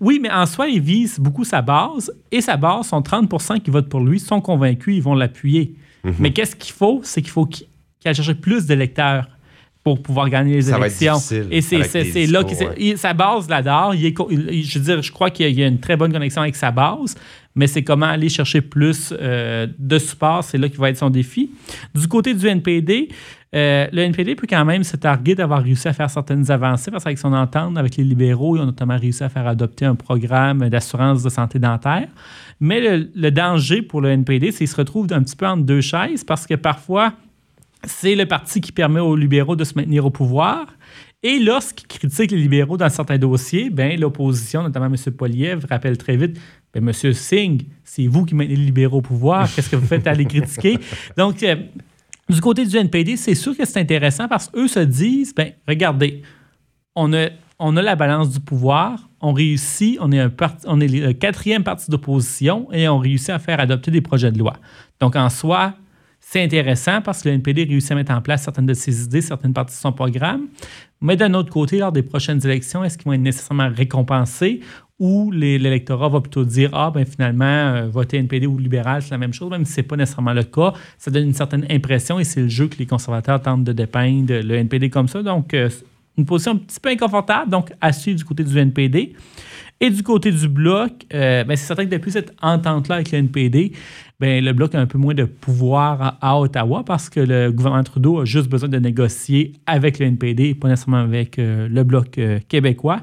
Oui, 0.00 0.18
mais 0.20 0.30
en 0.30 0.46
soi, 0.46 0.68
il 0.68 0.80
vise 0.80 1.18
beaucoup 1.18 1.44
sa 1.44 1.62
base 1.62 2.12
et 2.30 2.40
sa 2.40 2.56
base, 2.56 2.88
son 2.88 3.00
30% 3.00 3.60
qui 3.60 3.70
votent 3.70 3.88
pour 3.88 4.00
lui, 4.00 4.20
sont 4.20 4.40
convaincus, 4.40 4.96
ils 4.96 5.02
vont 5.02 5.14
l'appuyer. 5.14 5.74
Mhm. 6.04 6.14
Mais 6.18 6.32
qu'est-ce 6.32 6.56
qu'il 6.56 6.74
faut? 6.74 7.00
C'est 7.04 7.22
qu'il 7.22 7.30
faut 7.30 7.46
qu'il 7.46 7.66
aille 8.04 8.14
chercher 8.14 8.34
plus 8.34 8.66
d'électeurs 8.66 9.28
pour 9.84 10.00
pouvoir 10.00 10.28
gagner 10.28 10.54
les 10.54 10.70
élections. 10.70 11.18
et 11.50 11.60
c'est 11.60 12.26
là 12.26 12.44
que 12.44 12.96
sa 12.96 13.14
base 13.14 13.48
l'adore. 13.48 13.94
je 13.94 14.78
veux 14.78 14.84
dire, 14.84 15.02
je 15.02 15.10
crois 15.10 15.30
qu'il 15.30 15.58
y 15.58 15.62
a 15.62 15.66
une 15.66 15.80
très 15.80 15.96
bonne 15.96 16.12
connexion 16.12 16.42
avec 16.42 16.54
sa 16.54 16.70
base, 16.70 17.16
mais 17.56 17.66
c'est 17.66 17.82
comment 17.82 18.06
aller 18.06 18.28
chercher 18.28 18.60
plus 18.60 19.12
euh, 19.18 19.66
de 19.78 19.98
support, 19.98 20.44
c'est 20.44 20.58
là 20.58 20.68
qui 20.68 20.76
va 20.76 20.90
être 20.90 20.98
son 20.98 21.10
défi. 21.10 21.50
Du 21.94 22.06
côté 22.06 22.32
du 22.32 22.46
NPD, 22.46 23.08
euh, 23.54 23.86
le 23.92 24.02
NPD 24.02 24.34
peut 24.34 24.46
quand 24.48 24.64
même 24.64 24.82
se 24.82 24.96
targuer 24.96 25.34
d'avoir 25.34 25.62
réussi 25.62 25.86
à 25.86 25.92
faire 25.92 26.08
certaines 26.08 26.50
avancées 26.50 26.90
parce 26.90 27.04
qu'avec 27.04 27.18
son 27.18 27.34
entente 27.34 27.76
avec 27.76 27.96
les 27.96 28.04
libéraux, 28.04 28.56
ils 28.56 28.60
ont 28.60 28.66
notamment 28.66 28.96
réussi 28.96 29.22
à 29.22 29.28
faire 29.28 29.46
adopter 29.46 29.84
un 29.84 29.94
programme 29.94 30.70
d'assurance 30.70 31.22
de 31.22 31.28
santé 31.28 31.58
dentaire. 31.58 32.08
Mais 32.60 32.80
le, 33.14 33.30
danger 33.30 33.82
pour 33.82 34.00
le 34.00 34.08
NPD, 34.10 34.52
c'est 34.52 34.58
qu'il 34.58 34.68
se 34.68 34.76
retrouve 34.76 35.06
un 35.12 35.22
petit 35.22 35.36
peu 35.36 35.46
entre 35.46 35.64
deux 35.64 35.82
chaises 35.82 36.24
parce 36.24 36.46
que 36.46 36.54
parfois, 36.54 37.12
c'est 37.84 38.14
le 38.14 38.24
parti 38.24 38.62
qui 38.62 38.72
permet 38.72 39.00
aux 39.00 39.16
libéraux 39.16 39.56
de 39.56 39.64
se 39.64 39.74
maintenir 39.74 40.06
au 40.06 40.10
pouvoir. 40.10 40.66
Et 41.22 41.38
lorsqu'ils 41.38 41.86
critiquent 41.86 42.30
les 42.30 42.38
libéraux 42.38 42.76
dans 42.76 42.88
certains 42.88 43.18
dossiers, 43.18 43.68
ben, 43.68 44.00
l'opposition, 44.00 44.62
notamment 44.62 44.86
M. 44.86 45.12
Poliev, 45.12 45.66
rappelle 45.68 45.98
très 45.98 46.16
vite 46.16 46.40
ben, 46.72 46.88
M. 46.88 47.12
Singh, 47.12 47.66
c'est 47.84 48.06
vous 48.06 48.24
qui 48.24 48.34
maintenez 48.34 48.56
les 48.56 48.64
libéraux 48.64 48.98
au 48.98 49.02
pouvoir. 49.02 49.52
Qu'est-ce 49.54 49.68
que 49.68 49.76
vous 49.76 49.86
faites 49.86 50.06
à 50.06 50.14
les 50.14 50.24
critiquer? 50.24 50.78
Donc, 51.16 51.42
euh, 51.42 51.56
Du 52.32 52.40
côté 52.40 52.64
du 52.64 52.76
NPD, 52.76 53.18
c'est 53.18 53.34
sûr 53.34 53.54
que 53.54 53.66
c'est 53.66 53.78
intéressant 53.78 54.26
parce 54.26 54.48
qu'eux 54.48 54.66
se 54.66 54.80
disent, 54.80 55.34
ben 55.34 55.52
regardez, 55.68 56.22
on 56.94 57.12
a, 57.12 57.28
on 57.58 57.76
a 57.76 57.82
la 57.82 57.94
balance 57.94 58.30
du 58.30 58.40
pouvoir, 58.40 59.10
on 59.20 59.34
réussit, 59.34 59.98
on 60.00 60.10
est, 60.12 60.18
un 60.18 60.32
on 60.66 60.80
est 60.80 60.88
le 60.88 61.12
quatrième 61.12 61.62
parti 61.62 61.90
d'opposition 61.90 62.72
et 62.72 62.88
on 62.88 62.96
réussit 62.98 63.30
à 63.30 63.38
faire 63.38 63.60
adopter 63.60 63.90
des 63.90 64.00
projets 64.00 64.32
de 64.32 64.38
loi. 64.38 64.54
Donc 64.98 65.14
en 65.14 65.28
soi, 65.28 65.74
c'est 66.20 66.42
intéressant 66.42 67.02
parce 67.02 67.22
que 67.22 67.28
le 67.28 67.34
NPD 67.34 67.64
réussit 67.64 67.92
à 67.92 67.96
mettre 67.96 68.12
en 68.12 68.22
place 68.22 68.44
certaines 68.44 68.66
de 68.66 68.74
ses 68.74 69.04
idées, 69.04 69.20
certaines 69.20 69.52
parties 69.52 69.74
de 69.74 69.80
son 69.80 69.92
programme. 69.92 70.46
Mais 71.02 71.16
d'un 71.16 71.34
autre 71.34 71.52
côté, 71.52 71.78
lors 71.78 71.92
des 71.92 72.02
prochaines 72.02 72.40
élections, 72.46 72.82
est-ce 72.82 72.96
qu'ils 72.96 73.06
vont 73.06 73.12
être 73.12 73.20
nécessairement 73.20 73.68
récompensés 73.68 74.60
ou 75.02 75.32
l'électorat 75.32 76.08
va 76.08 76.20
plutôt 76.20 76.44
dire 76.44 76.70
Ah, 76.72 76.92
ben 76.94 77.04
finalement, 77.04 77.44
euh, 77.44 77.88
voter 77.88 78.18
NPD 78.18 78.46
ou 78.46 78.56
libéral, 78.56 79.02
c'est 79.02 79.10
la 79.10 79.18
même 79.18 79.32
chose, 79.32 79.50
même 79.50 79.64
si 79.64 79.72
ce 79.72 79.80
n'est 79.80 79.86
pas 79.88 79.96
nécessairement 79.96 80.32
le 80.32 80.44
cas. 80.44 80.74
Ça 80.96 81.10
donne 81.10 81.24
une 81.24 81.34
certaine 81.34 81.66
impression 81.68 82.20
et 82.20 82.24
c'est 82.24 82.42
le 82.42 82.48
jeu 82.48 82.68
que 82.68 82.78
les 82.78 82.86
conservateurs 82.86 83.42
tentent 83.42 83.64
de 83.64 83.72
dépeindre 83.72 84.32
le 84.32 84.54
NPD 84.54 84.90
comme 84.90 85.08
ça. 85.08 85.20
Donc, 85.24 85.54
euh, 85.54 85.68
une 86.16 86.24
position 86.24 86.52
un 86.52 86.56
petit 86.56 86.78
peu 86.78 86.90
inconfortable, 86.90 87.50
donc 87.50 87.72
à 87.80 87.92
suivre 87.92 88.16
du 88.16 88.24
côté 88.24 88.44
du 88.44 88.56
NPD. 88.56 89.14
Et 89.84 89.90
du 89.90 90.04
côté 90.04 90.30
du 90.30 90.46
bloc, 90.46 90.92
euh, 91.12 91.42
ben 91.42 91.56
c'est 91.56 91.66
certain 91.66 91.84
que 91.84 91.90
depuis 91.90 92.12
cette 92.12 92.32
entente-là 92.40 92.94
avec 92.94 93.10
le 93.10 93.18
NPD, 93.18 93.72
ben 94.20 94.44
le 94.44 94.52
bloc 94.52 94.76
a 94.76 94.78
un 94.78 94.86
peu 94.86 94.96
moins 94.96 95.12
de 95.12 95.24
pouvoir 95.24 96.18
à, 96.20 96.38
Ottawa 96.38 96.84
parce 96.84 97.10
que 97.10 97.18
le 97.18 97.50
gouvernement 97.50 97.82
Trudeau 97.82 98.20
a 98.20 98.24
juste 98.24 98.48
besoin 98.48 98.68
de 98.68 98.78
négocier 98.78 99.54
avec 99.66 99.98
le 99.98 100.06
NPD 100.06 100.54
pas 100.54 100.68
nécessairement 100.68 100.98
avec 100.98 101.36
euh, 101.40 101.66
le 101.68 101.82
bloc 101.82 102.16
euh, 102.18 102.38
québécois. 102.46 103.00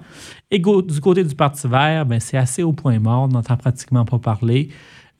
Et 0.51 0.59
du 0.59 1.01
côté 1.01 1.25
du 1.25 1.35
Parti 1.35 1.67
vert, 1.67 2.05
ben, 2.05 2.21
c'est 2.21 2.37
assez 2.37 2.63
au 2.63 2.71
point 2.71 2.97
mort, 2.97 3.23
on 3.23 3.27
n'entend 3.27 3.57
pratiquement 3.57 4.05
pas 4.05 4.19
parler. 4.19 4.69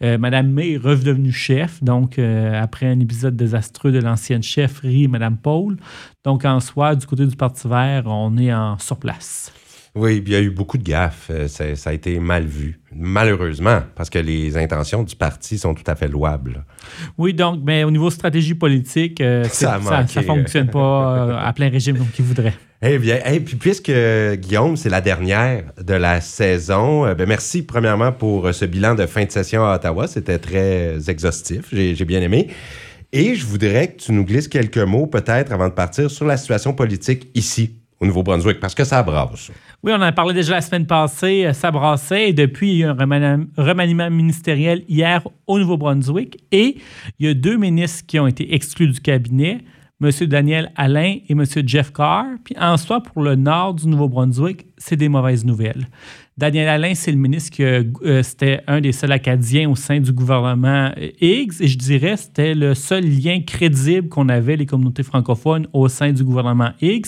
Madame 0.02 0.50
May 0.50 0.76
est 0.76 0.78
redevenue 0.78 1.34
chef, 1.34 1.84
donc 1.84 2.20
après 2.20 2.86
un 2.86 3.02
épisode 3.02 3.36
désastreux 3.36 3.92
de 3.92 4.00
l'ancienne 4.00 4.42
chefferie, 4.42 5.10
Madame 5.10 5.36
Paul. 5.36 5.76
Donc 6.24 6.46
en 6.46 6.62
soi, 6.62 6.96
du 6.96 7.06
côté 7.06 7.26
du 7.26 7.36
Parti 7.36 7.68
vert, 7.68 8.04
on 8.06 8.38
est 8.38 8.54
en 8.54 8.78
surplace. 8.78 9.52
Oui, 9.96 10.22
il 10.26 10.32
y 10.32 10.36
a 10.36 10.40
eu 10.40 10.50
beaucoup 10.50 10.78
de 10.78 10.84
gaffes. 10.84 11.30
Euh, 11.32 11.48
ça, 11.48 11.90
a 11.90 11.94
été 11.94 12.20
mal 12.20 12.46
vu, 12.46 12.80
malheureusement, 12.96 13.82
parce 13.96 14.10
que 14.10 14.20
les 14.20 14.58
intentions 14.58 15.04
du 15.04 15.16
parti 15.16 15.58
sont 15.58 15.74
tout 15.74 15.84
à 15.88 15.96
fait 15.96 16.08
louables. 16.08 16.64
Oui, 17.18 17.34
donc, 17.34 17.60
mais 17.64 17.84
au 17.84 17.92
niveau 17.92 18.10
stratégie 18.10 18.54
politique, 18.54 19.20
euh, 19.22 19.44
ça 19.52 19.80
ne 19.80 20.22
fonctionne 20.22 20.70
pas 20.70 21.28
euh, 21.28 21.38
à 21.38 21.52
plein 21.54 21.70
régime 21.70 21.98
comme 21.98 22.08
ils 22.18 22.26
voudraient. 22.26 22.54
Eh 22.82 22.98
bien, 22.98 23.20
et 23.26 23.42
puis 23.42 23.58
puisque 23.58 23.92
Guillaume, 24.36 24.78
c'est 24.78 24.90
la 24.90 25.02
dernière 25.02 25.64
de 25.84 25.94
la 25.96 26.22
saison, 26.22 27.14
ben 27.14 27.28
merci 27.28 27.62
premièrement 27.62 28.14
pour 28.14 28.54
ce 28.54 28.64
bilan 28.64 28.96
de 28.96 29.06
fin 29.06 29.26
de 29.26 29.32
session 29.32 29.66
à 29.66 29.76
Ottawa. 29.76 30.08
C'était 30.08 30.38
très 30.38 30.98
exhaustif. 31.10 31.66
J'ai 31.74 32.06
bien 32.06 32.22
aimé. 32.22 32.48
Et 33.12 33.36
je 33.36 33.46
voudrais 33.46 33.88
que 33.88 34.02
tu 34.04 34.12
nous 34.12 34.24
glisses 34.24 34.48
quelques 34.48 34.78
mots, 34.78 35.08
peut-être, 35.08 35.52
avant 35.52 35.68
de 35.68 35.74
partir, 35.74 36.10
sur 36.12 36.26
la 36.26 36.38
situation 36.38 36.74
politique 36.74 37.28
ici, 37.34 37.76
au 38.00 38.06
Nouveau-Brunswick, 38.06 38.60
parce 38.60 38.76
que 38.76 38.84
ça 38.84 39.02
brasse. 39.02 39.52
Oui, 39.82 39.94
on 39.94 39.96
en 39.96 40.02
a 40.02 40.12
parlé 40.12 40.34
déjà 40.34 40.56
la 40.56 40.62
semaine 40.62 40.86
passée, 40.86 41.46
euh, 41.46 41.54
ça 41.54 41.72
brassait, 41.72 42.30
et 42.30 42.34
depuis, 42.34 42.72
il 42.72 42.78
y 42.80 42.84
a 42.84 42.88
eu 42.88 42.90
un 42.90 43.48
remaniement 43.56 44.10
ministériel 44.10 44.84
hier 44.90 45.26
au 45.48 45.58
Nouveau-Brunswick, 45.58 46.38
et 46.52 46.76
il 47.18 47.26
y 47.26 47.30
a 47.30 47.34
deux 47.34 47.56
ministres 47.56 48.06
qui 48.06 48.20
ont 48.20 48.28
été 48.28 48.54
exclus 48.54 48.90
du 48.90 49.00
cabinet, 49.00 49.60
M. 50.02 50.12
Daniel 50.28 50.72
Alain 50.76 51.18
et 51.28 51.32
M. 51.32 51.44
Jeff 51.66 51.92
Carr. 51.92 52.26
Puis 52.44 52.56
en 52.60 52.78
soi, 52.78 53.02
pour 53.04 53.22
le 53.22 53.36
nord 53.36 53.74
du 53.74 53.88
Nouveau-Brunswick, 53.88 54.66
c'est 54.78 54.96
des 54.96 55.10
mauvaises 55.10 55.44
nouvelles. 55.44 55.88
Daniel 56.38 56.70
Alain, 56.70 56.96
c'est 56.96 57.12
le 57.12 57.18
ministre 57.18 57.52
qui 57.52 57.64
euh, 57.64 58.24
c'était 58.24 58.62
un 58.66 58.80
des 58.80 58.94
seuls 58.94 59.12
Acadiens 59.12 59.70
au 59.70 59.76
sein 59.76 60.00
du 60.00 60.14
gouvernement 60.14 60.90
Higgs, 61.20 61.56
et 61.60 61.68
je 61.68 61.78
dirais 61.78 62.16
c'était 62.16 62.56
le 62.56 62.76
seul 62.76 63.04
lien 63.04 63.42
crédible 63.42 64.08
qu'on 64.08 64.30
avait, 64.30 64.56
les 64.56 64.66
communautés 64.66 65.04
francophones, 65.04 65.68
au 65.74 65.90
sein 65.90 66.14
du 66.14 66.24
gouvernement 66.24 66.72
Higgs. 66.82 67.08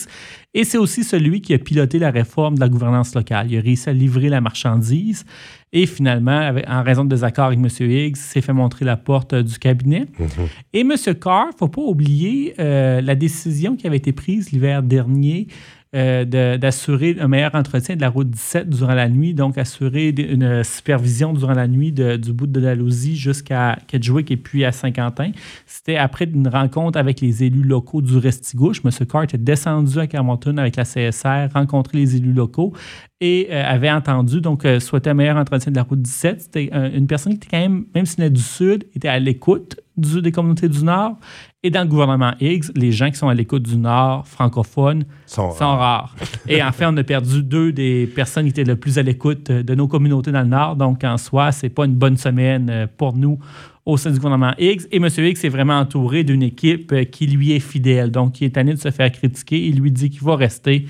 Et 0.52 0.64
c'est 0.64 0.76
aussi 0.76 1.02
celui 1.02 1.40
qui 1.40 1.54
a 1.54 1.58
piloté 1.58 1.98
la 1.98 2.10
réforme 2.10 2.56
de 2.56 2.60
la 2.60 2.68
gouvernance 2.68 3.14
locale. 3.14 3.50
Il 3.50 3.56
a 3.56 3.62
réussi 3.62 3.88
à 3.88 3.94
livrer 3.94 4.28
la 4.28 4.42
marchandise 4.42 5.24
et 5.72 5.86
finalement, 5.86 6.52
en 6.68 6.82
raison 6.82 7.04
de 7.04 7.08
désaccord 7.08 7.46
avec 7.46 7.58
M. 7.58 7.68
Higgs, 7.90 8.16
s'est 8.16 8.42
fait 8.42 8.52
montrer 8.52 8.84
la 8.84 8.98
porte 8.98 9.34
du 9.34 9.58
cabinet. 9.58 10.06
Mm-hmm. 10.20 10.48
Et 10.74 10.80
M. 10.80 10.94
Carr, 11.18 11.46
il 11.46 11.54
ne 11.54 11.58
faut 11.58 11.68
pas 11.68 11.82
oublier 11.82 12.54
euh, 12.58 13.00
la 13.00 13.14
décision 13.14 13.74
qui 13.76 13.86
avait 13.86 13.96
été 13.96 14.12
prise 14.12 14.52
l'hiver 14.52 14.82
dernier 14.82 15.46
euh, 15.94 16.56
d'assurer 16.56 17.18
un 17.20 17.28
meilleur 17.28 17.54
entretien 17.54 17.96
de 17.96 18.00
la 18.00 18.08
route 18.08 18.30
17 18.30 18.70
durant 18.70 18.94
la 18.94 19.10
nuit, 19.10 19.34
donc 19.34 19.58
assurer 19.58 20.08
une 20.08 20.64
supervision 20.64 21.34
durant 21.34 21.52
la 21.52 21.68
nuit 21.68 21.92
du 21.92 22.32
bout 22.32 22.46
de 22.46 22.60
Dalhousie 22.60 23.14
jusqu'à 23.14 23.78
Kedgewick 23.88 24.30
et 24.30 24.38
puis 24.38 24.64
à 24.64 24.72
Saint-Quentin. 24.72 25.32
C'était 25.66 25.98
après 25.98 26.24
une 26.24 26.48
rencontre 26.48 26.98
avec 26.98 27.20
les 27.20 27.44
élus 27.44 27.62
locaux 27.62 28.00
du 28.00 28.16
Restigouche. 28.16 28.80
M. 28.82 29.06
Carr 29.06 29.24
était 29.24 29.36
descendu 29.36 29.98
à 29.98 30.06
Carmonton 30.06 30.56
avec 30.56 30.76
la 30.76 30.84
CSR, 30.84 31.52
rencontré 31.52 31.98
les 31.98 32.16
élus 32.16 32.32
locaux 32.32 32.72
et 33.20 33.48
euh, 33.50 33.62
avait 33.62 33.90
entendu, 33.90 34.40
donc 34.40 34.64
euh, 34.64 34.80
souhaitait 34.80 35.10
un 35.10 35.14
meilleur 35.14 35.36
entretien 35.36 35.70
de 35.70 35.76
la 35.76 35.82
route 35.82 36.00
17. 36.00 36.40
C'était 36.40 36.70
une 36.72 37.06
personne 37.06 37.32
qui 37.32 37.46
était 37.46 37.48
quand 37.50 37.60
même, 37.60 37.84
même 37.94 38.06
s'il 38.06 38.24
est 38.24 38.30
du 38.30 38.40
Sud, 38.40 38.84
était 38.96 39.08
à 39.08 39.18
l'écoute 39.18 39.78
des 39.96 40.32
communautés 40.32 40.68
du 40.68 40.84
Nord. 40.84 41.18
Et 41.64 41.70
dans 41.70 41.82
le 41.82 41.86
gouvernement 41.86 42.32
Higgs, 42.40 42.64
les 42.74 42.90
gens 42.90 43.08
qui 43.08 43.16
sont 43.16 43.28
à 43.28 43.34
l'écoute 43.34 43.62
du 43.62 43.76
Nord 43.76 44.26
francophone 44.26 45.04
sont, 45.26 45.50
rares. 45.50 46.16
Et 46.48 46.60
en 46.60 46.72
fait, 46.72 46.86
on 46.86 46.96
a 46.96 47.04
perdu 47.04 47.40
deux 47.44 47.70
des 47.70 48.08
personnes 48.08 48.46
qui 48.46 48.50
étaient 48.50 48.64
le 48.64 48.74
plus 48.74 48.98
à 48.98 49.02
l'écoute 49.04 49.52
de 49.52 49.74
nos 49.76 49.86
communautés 49.86 50.32
dans 50.32 50.40
le 50.40 50.48
Nord. 50.48 50.74
Donc, 50.74 51.04
en 51.04 51.16
soi, 51.18 51.52
c'est 51.52 51.68
pas 51.68 51.84
une 51.84 51.94
bonne 51.94 52.16
semaine 52.16 52.68
euh, 52.68 52.86
pour 52.96 53.14
nous 53.14 53.38
au 53.86 53.96
sein 53.96 54.10
du 54.10 54.16
gouvernement 54.16 54.54
Higgs. 54.58 54.88
Et 54.90 54.96
M. 54.96 55.06
Higgs 55.06 55.44
est 55.44 55.48
vraiment 55.48 55.78
entouré 55.78 56.24
d'une 56.24 56.42
équipe 56.42 56.90
euh, 56.90 57.04
qui 57.04 57.28
lui 57.28 57.52
est 57.52 57.60
fidèle. 57.60 58.10
Donc, 58.10 58.40
il 58.40 58.46
est 58.46 58.50
tanné 58.50 58.74
de 58.74 58.80
se 58.80 58.90
faire 58.90 59.12
critiquer. 59.12 59.64
Il 59.64 59.78
lui 59.78 59.92
dit 59.92 60.10
qu'il 60.10 60.22
va 60.22 60.34
rester 60.34 60.86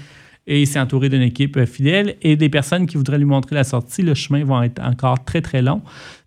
et 0.46 0.62
il 0.62 0.66
s'est 0.66 0.80
entouré 0.80 1.10
d'une 1.10 1.20
équipe 1.20 1.58
euh, 1.58 1.66
fidèle 1.66 2.16
et 2.22 2.34
des 2.36 2.48
personnes 2.48 2.86
qui 2.86 2.96
voudraient 2.96 3.18
lui 3.18 3.26
montrer 3.26 3.56
la 3.56 3.64
sortie. 3.64 4.00
Le 4.00 4.14
chemin 4.14 4.42
va 4.44 4.64
être 4.64 4.82
encore 4.82 5.22
très, 5.22 5.42
très 5.42 5.60
long 5.60 5.82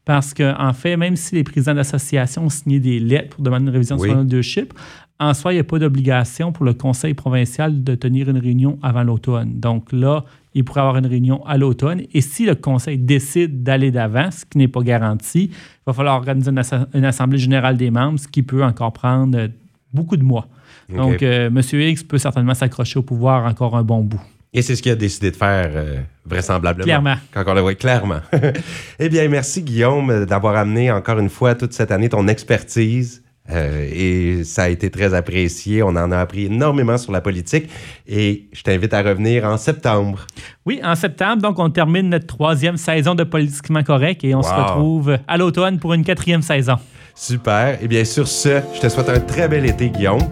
parce 0.06 0.34
qu'en 0.34 0.54
en 0.58 0.74
fait, 0.74 0.96
même 0.98 1.16
si 1.16 1.36
les 1.36 1.44
présidents 1.44 1.74
d'associations 1.74 2.46
ont 2.46 2.50
signé 2.50 2.80
des 2.80 3.00
lettres 3.00 3.36
pour 3.36 3.44
demander 3.44 3.64
une 3.66 3.72
révision 3.72 3.98
de 3.98 4.02
son 4.02 4.22
leadership, 4.22 4.74
en 5.20 5.34
soi, 5.34 5.54
il 5.54 5.56
n'y 5.56 5.62
a 5.62 5.64
pas 5.64 5.80
d'obligation 5.80 6.52
pour 6.52 6.66
le 6.66 6.74
conseil 6.74 7.14
provincial 7.14 7.84
de 7.84 7.96
tenir 7.96 8.30
une 8.30 8.38
réunion 8.38 8.78
avant 8.84 9.04
l'automne. 9.04 9.60
Donc 9.60 9.92
là, 9.92 10.26
il 10.54 10.64
pourrait 10.66 10.82
avoir 10.82 10.98
une 10.98 11.06
réunion 11.06 11.46
à 11.46 11.58
l'automne. 11.58 12.02
Et 12.14 12.22
si 12.22 12.46
le 12.46 12.56
conseil 12.56 12.98
décide 12.98 13.64
d'aller 13.64 13.92
d'avant, 13.92 14.30
ce 14.30 14.46
qui 14.46 14.58
n'est 14.58 14.68
pas 14.68 14.82
garanti, 14.82 15.46
il 15.46 15.52
va 15.88 15.94
falloir 15.94 16.16
organiser 16.18 16.52
une, 16.94 17.06
assemblée 17.06 17.38
générale 17.38 17.78
des 17.78 17.92
membres, 17.92 18.20
ce 18.20 18.28
qui 18.28 18.44
peut 18.44 18.64
encore 18.64 18.92
prendre 18.92 19.50
beaucoup 19.94 20.18
de 20.18 20.24
mois. 20.24 20.48
Donc, 20.94 21.24
euh, 21.24 21.48
M. 21.48 21.62
X 21.74 22.04
peut 22.04 22.18
certainement 22.18 22.54
s'accrocher 22.54 23.00
au 23.00 23.02
pouvoir 23.02 23.46
encore 23.46 23.76
un 23.76 23.84
bon 23.84 24.02
bout. 24.02 24.22
Et 24.56 24.62
c'est 24.62 24.78
ce 24.78 24.82
qu'il 24.82 24.94
a 24.94 24.96
décidé 24.96 25.32
de 25.32 25.36
faire, 25.36 25.70
euh, 25.76 25.98
vraisemblablement. 26.26 26.86
Clairement. 26.86 27.16
Quand 27.34 27.44
on 27.46 27.54
le 27.54 27.60
voit 27.60 27.76
clairement. 27.76 28.22
eh 29.00 29.10
bien, 29.10 29.28
merci 29.28 29.62
Guillaume 29.62 30.26
d'avoir 30.26 30.56
amené 30.56 30.90
encore 30.92 31.20
une 31.20 31.30
fois 31.30 31.56
toute 31.56 31.74
cette 31.74 31.92
année 31.92 32.08
ton 32.08 32.30
expertise. 32.30 33.22
Euh, 33.52 33.88
et 33.92 34.46
ça 34.46 34.64
a 34.64 34.70
été 34.70 34.90
très 34.90 35.14
apprécié. 35.14 35.84
On 35.84 35.90
en 35.90 36.10
a 36.10 36.18
appris 36.18 36.46
énormément 36.46 36.98
sur 36.98 37.12
la 37.12 37.20
politique. 37.20 37.70
Et 38.08 38.48
je 38.54 38.62
t'invite 38.64 38.94
à 38.94 39.02
revenir 39.02 39.44
en 39.44 39.58
septembre. 39.58 40.26
Oui, 40.66 40.80
en 40.86 40.96
septembre. 40.96 41.42
Donc, 41.42 41.60
on 41.60 41.70
termine 41.70 42.08
notre 42.08 42.26
troisième 42.26 42.78
saison 42.78 43.14
de 43.14 43.26
Politiquement 43.26 43.84
Correct 43.84 44.24
et 44.24 44.34
on 44.36 44.42
se 44.42 44.54
retrouve 44.54 45.18
à 45.28 45.38
l'automne 45.38 45.80
pour 45.80 45.94
une 45.94 46.06
quatrième 46.06 46.42
saison. 46.42 46.78
Super. 47.14 47.78
Eh 47.82 47.90
bien, 47.90 48.06
sur 48.06 48.26
ce, 48.26 48.62
je 48.74 48.80
te 48.80 48.88
souhaite 48.88 49.10
un 49.10 49.20
très 49.20 49.50
bel 49.50 49.66
été, 49.66 49.90
Guillaume. 49.90 50.24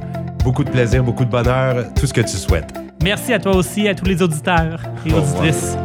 Beaucoup 0.45 0.63
de 0.63 0.69
plaisir, 0.69 1.03
beaucoup 1.03 1.25
de 1.25 1.29
bonheur, 1.29 1.93
tout 1.93 2.07
ce 2.07 2.13
que 2.13 2.21
tu 2.21 2.37
souhaites. 2.37 2.82
Merci 3.03 3.33
à 3.33 3.39
toi 3.39 3.53
aussi, 3.57 3.85
à 3.89 3.93
tous 3.93 4.05
les 4.05 4.21
auditeurs 4.21 4.79
et 5.05 5.13
auditrices. 5.13 5.75